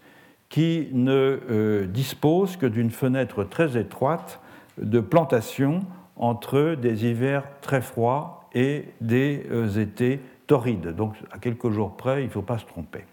[0.48, 4.40] qui ne euh, disposent que d'une fenêtre très étroite
[4.78, 5.80] de plantation
[6.16, 10.94] entre des hivers très froids et des euh, étés torrides.
[10.94, 13.04] Donc à quelques jours près, il ne faut pas se tromper.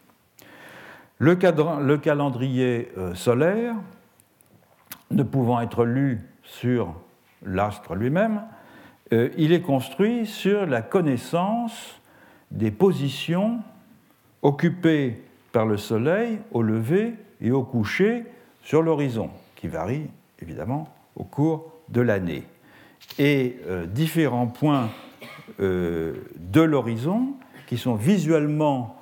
[1.19, 1.37] Le,
[1.81, 3.75] le calendrier solaire,
[5.13, 6.93] ne pouvant être lu sur
[7.45, 8.41] l'astre lui-même,
[9.13, 12.01] euh, il est construit sur la connaissance
[12.49, 13.59] des positions
[14.41, 18.23] occupées par le Soleil au lever et au coucher
[18.63, 20.09] sur l'horizon, qui varient
[20.41, 22.43] évidemment au cours de l'année.
[23.19, 24.89] Et euh, différents points
[25.59, 27.33] euh, de l'horizon,
[27.67, 28.97] qui sont visuellement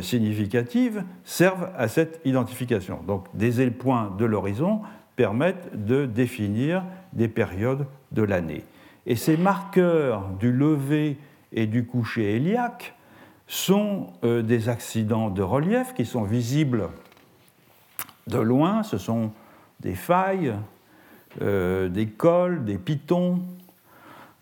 [0.00, 3.00] significatifs, servent à cette identification.
[3.04, 4.82] Donc des points de l'horizon
[5.16, 8.62] permettent de définir des périodes de l'année.
[9.06, 11.18] Et ces marqueurs du lever
[11.52, 12.94] et du coucher héliaque
[13.46, 16.88] sont euh, des accidents de relief qui sont visibles
[18.26, 18.82] de loin.
[18.82, 19.32] Ce sont
[19.80, 20.54] des failles
[21.40, 23.40] des cols, des pitons,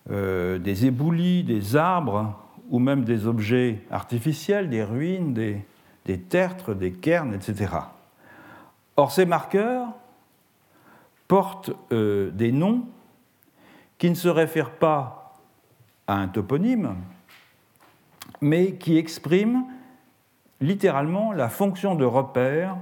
[0.09, 2.37] des éboulis, des arbres,
[2.69, 5.65] ou même des objets artificiels, des ruines, des,
[6.07, 7.75] des tertres, des cairns, etc.
[8.97, 9.87] Or, ces marqueurs
[11.29, 12.87] portent des noms
[14.01, 15.37] qui ne se réfèrent pas
[16.07, 16.97] à un toponyme,
[18.41, 19.67] mais qui expriment
[20.61, 22.77] littéralement la fonction de repère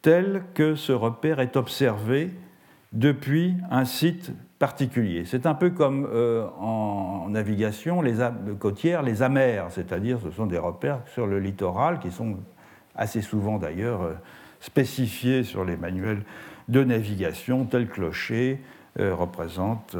[0.00, 2.30] telle que ce repère est observé
[2.92, 4.30] depuis un site
[4.60, 5.24] particulier.
[5.24, 8.14] C'est un peu comme euh, en navigation les
[8.60, 12.36] côtières, les amers, c'est-à-dire ce sont des repères sur le littoral qui sont
[12.94, 14.12] assez souvent d'ailleurs euh,
[14.60, 16.22] spécifiés sur les manuels
[16.68, 18.62] de navigation, tel clocher
[19.00, 19.96] euh, représente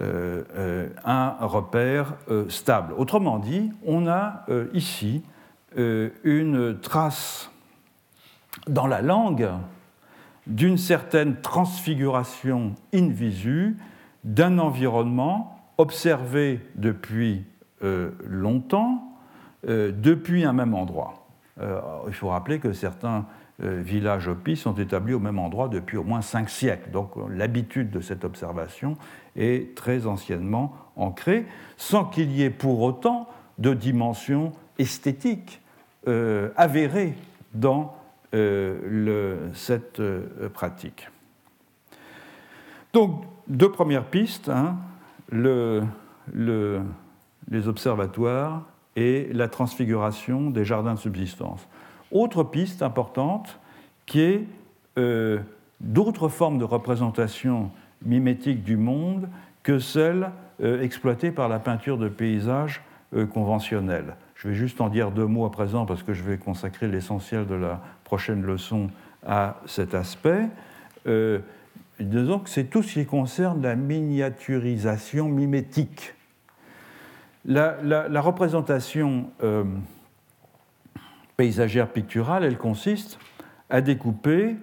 [0.00, 2.14] un repère
[2.48, 2.94] stable.
[2.96, 5.22] Autrement dit, on a ici
[5.76, 7.50] une trace
[8.68, 9.48] dans la langue
[10.46, 13.76] d'une certaine transfiguration in visu
[14.24, 17.44] d'un environnement observé depuis
[17.84, 19.16] euh, longtemps,
[19.68, 21.26] euh, depuis un même endroit.
[21.60, 23.26] Euh, il faut rappeler que certains
[23.60, 26.92] villages opis sont établis au même endroit depuis au moins cinq siècles.
[26.92, 28.96] Donc l'habitude de cette observation
[29.38, 33.28] est très anciennement ancrée, sans qu'il y ait pour autant
[33.58, 35.60] de dimension esthétique
[36.56, 37.14] avérée
[37.54, 37.94] dans
[38.32, 40.02] le, cette
[40.54, 41.08] pratique.
[42.92, 44.76] Donc deux premières pistes, hein,
[45.30, 45.82] le,
[47.50, 48.62] les observatoires
[48.96, 51.66] et la transfiguration des jardins de subsistance.
[52.10, 53.58] Autre piste importante
[54.06, 54.44] qui est
[54.98, 55.38] euh,
[55.80, 57.70] d'autres formes de représentation
[58.04, 59.28] mimétique du monde
[59.62, 60.30] que celles
[60.62, 62.82] euh, exploitées par la peinture de paysage
[63.14, 64.16] euh, conventionnelle.
[64.34, 67.46] Je vais juste en dire deux mots à présent parce que je vais consacrer l'essentiel
[67.46, 68.88] de la prochaine leçon
[69.26, 70.48] à cet aspect
[72.00, 76.14] disons que c'est tout ce qui concerne la miniaturisation mimétique.
[77.44, 79.64] La, représentation euh,
[81.36, 83.18] paysagère picturale, elle consiste
[83.70, 84.56] à découper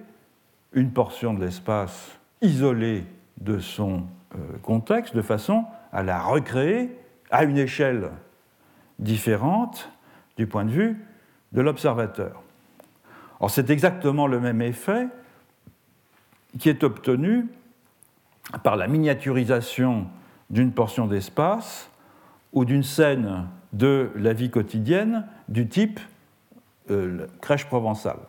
[0.72, 2.12] une portion de l'espace
[2.42, 3.04] isolée
[3.40, 6.96] de son euh, contexte de façon à la recréer
[7.30, 8.10] à une échelle
[8.98, 9.90] différente
[10.36, 11.04] du point de vue
[11.52, 12.42] de l'observateur.
[13.40, 15.08] Or, c'est exactement le même effet
[16.58, 17.48] qui est obtenu
[18.62, 20.06] par la miniaturisation
[20.50, 21.90] d'une portion d'espace
[22.52, 26.00] ou d'une scène de la vie quotidienne du type
[26.90, 28.20] euh, crèche provençale.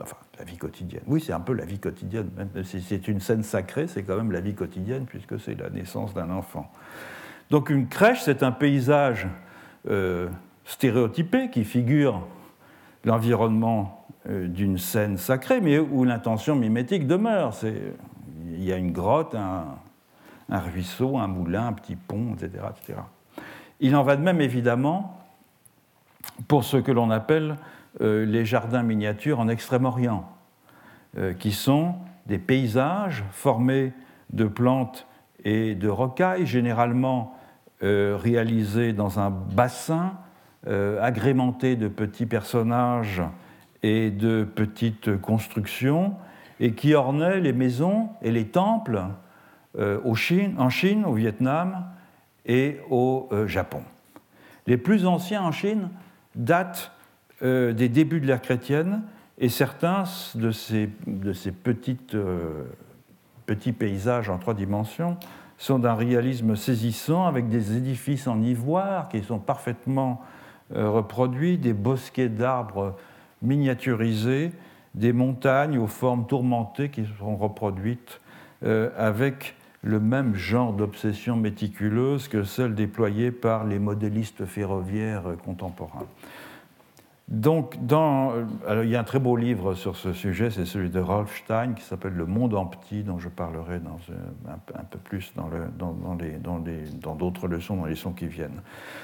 [0.00, 1.02] Enfin, la vie quotidienne.
[1.06, 2.30] Oui, c'est un peu la vie quotidienne.
[2.64, 6.14] Si c'est une scène sacrée, c'est quand même la vie quotidienne puisque c'est la naissance
[6.14, 6.70] d'un enfant.
[7.50, 9.28] Donc une crèche, c'est un paysage
[9.88, 10.28] euh,
[10.64, 12.26] stéréotypé qui figure
[13.04, 17.52] l'environnement euh, d'une scène sacrée, mais où l'intention mimétique demeure.
[18.46, 19.78] Il y a une grotte, un,
[20.48, 23.00] ruisseau, un moulin, un petit pont, etc., etc.
[23.80, 25.18] Il en va de même évidemment
[26.46, 27.56] pour ce que l'on appelle
[28.00, 30.28] les jardins miniatures en Extrême-Orient,
[31.18, 31.94] euh, qui sont
[32.26, 33.92] des paysages formés
[34.30, 35.06] de plantes
[35.44, 37.36] et de rocailles, généralement
[37.80, 40.14] réalisés dans un bassin
[40.64, 43.20] agrémenté de petits personnages
[43.82, 46.14] et de petites constructions
[46.60, 49.02] et qui ornaient les maisons et les temples
[49.78, 51.86] euh, en Chine, au Vietnam
[52.46, 53.82] et au euh, Japon.
[54.66, 55.88] Les plus anciens en Chine
[56.36, 56.92] datent
[57.42, 59.02] euh, des débuts de l'ère chrétienne
[59.38, 60.88] et certains de ces,
[61.50, 62.16] petites,
[63.46, 65.16] petits paysages en trois dimensions
[65.58, 70.20] sont d'un réalisme saisissant avec des édifices en ivoire qui sont parfaitement
[70.74, 72.96] reproduits, des bosquets d'arbres
[73.42, 74.52] miniaturisés
[74.94, 78.20] des montagnes aux formes tourmentées qui sont reproduites
[78.64, 86.06] euh, avec le même genre d'obsession méticuleuse que celle déployée par les modélistes ferroviaires contemporains.
[87.28, 88.44] Donc, euh,
[88.84, 91.72] il y a un très beau livre sur ce sujet, c'est celui de Rolf Stein
[91.72, 95.66] qui s'appelle Le monde en petit, dont je parlerai euh, un, peu plus dans, le,
[95.78, 98.60] dans, d'autres leçons, dans les leçons qui viennent.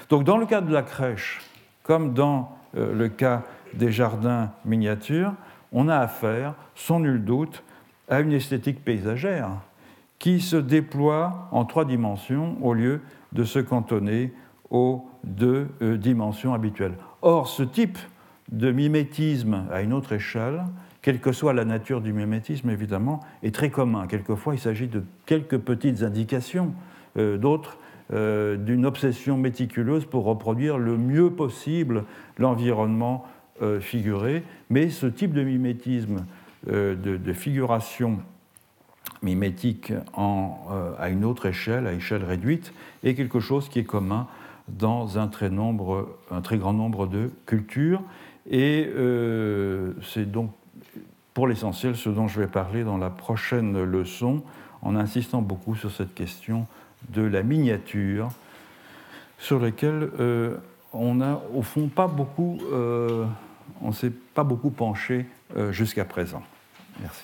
[0.09, 1.41] Donc, dans le cas de la crèche,
[1.83, 3.41] comme dans le cas
[3.73, 5.33] des jardins miniatures,
[5.71, 7.63] on a affaire, sans nul doute,
[8.09, 9.49] à une esthétique paysagère
[10.17, 13.01] qui se déploie en trois dimensions au lieu
[13.31, 14.33] de se cantonner
[14.69, 16.95] aux deux euh, dimensions habituelles.
[17.21, 17.97] Or, ce type
[18.51, 20.63] de mimétisme à une autre échelle,
[21.01, 24.07] quelle que soit la nature du mimétisme évidemment, est très commun.
[24.07, 26.73] Quelquefois, il s'agit de quelques petites indications,
[27.17, 27.77] euh, d'autres
[28.13, 32.05] euh, d'une obsession méticuleuse pour reproduire le mieux possible
[32.37, 33.25] l'environnement
[33.61, 36.25] euh, figuré, mais ce type de mimétisme,
[36.67, 38.19] de, figuration
[39.21, 44.27] mimétique à une autre échelle, à échelle réduite, est quelque chose qui est commun
[44.77, 48.01] dans un très, nombre, très grand nombre de cultures.
[48.49, 48.89] Et
[50.01, 50.51] c'est donc
[51.33, 54.43] pour l'essentiel ce dont je vais parler dans la prochaine leçon,
[54.81, 56.67] en insistant beaucoup sur cette question
[57.09, 58.29] de la miniature,
[59.37, 60.57] sur laquelle euh,
[60.91, 63.25] on n'a au fond pas beaucoup, euh,
[63.81, 66.43] on s'est pas beaucoup penché euh, jusqu'à présent.
[66.99, 67.23] Merci.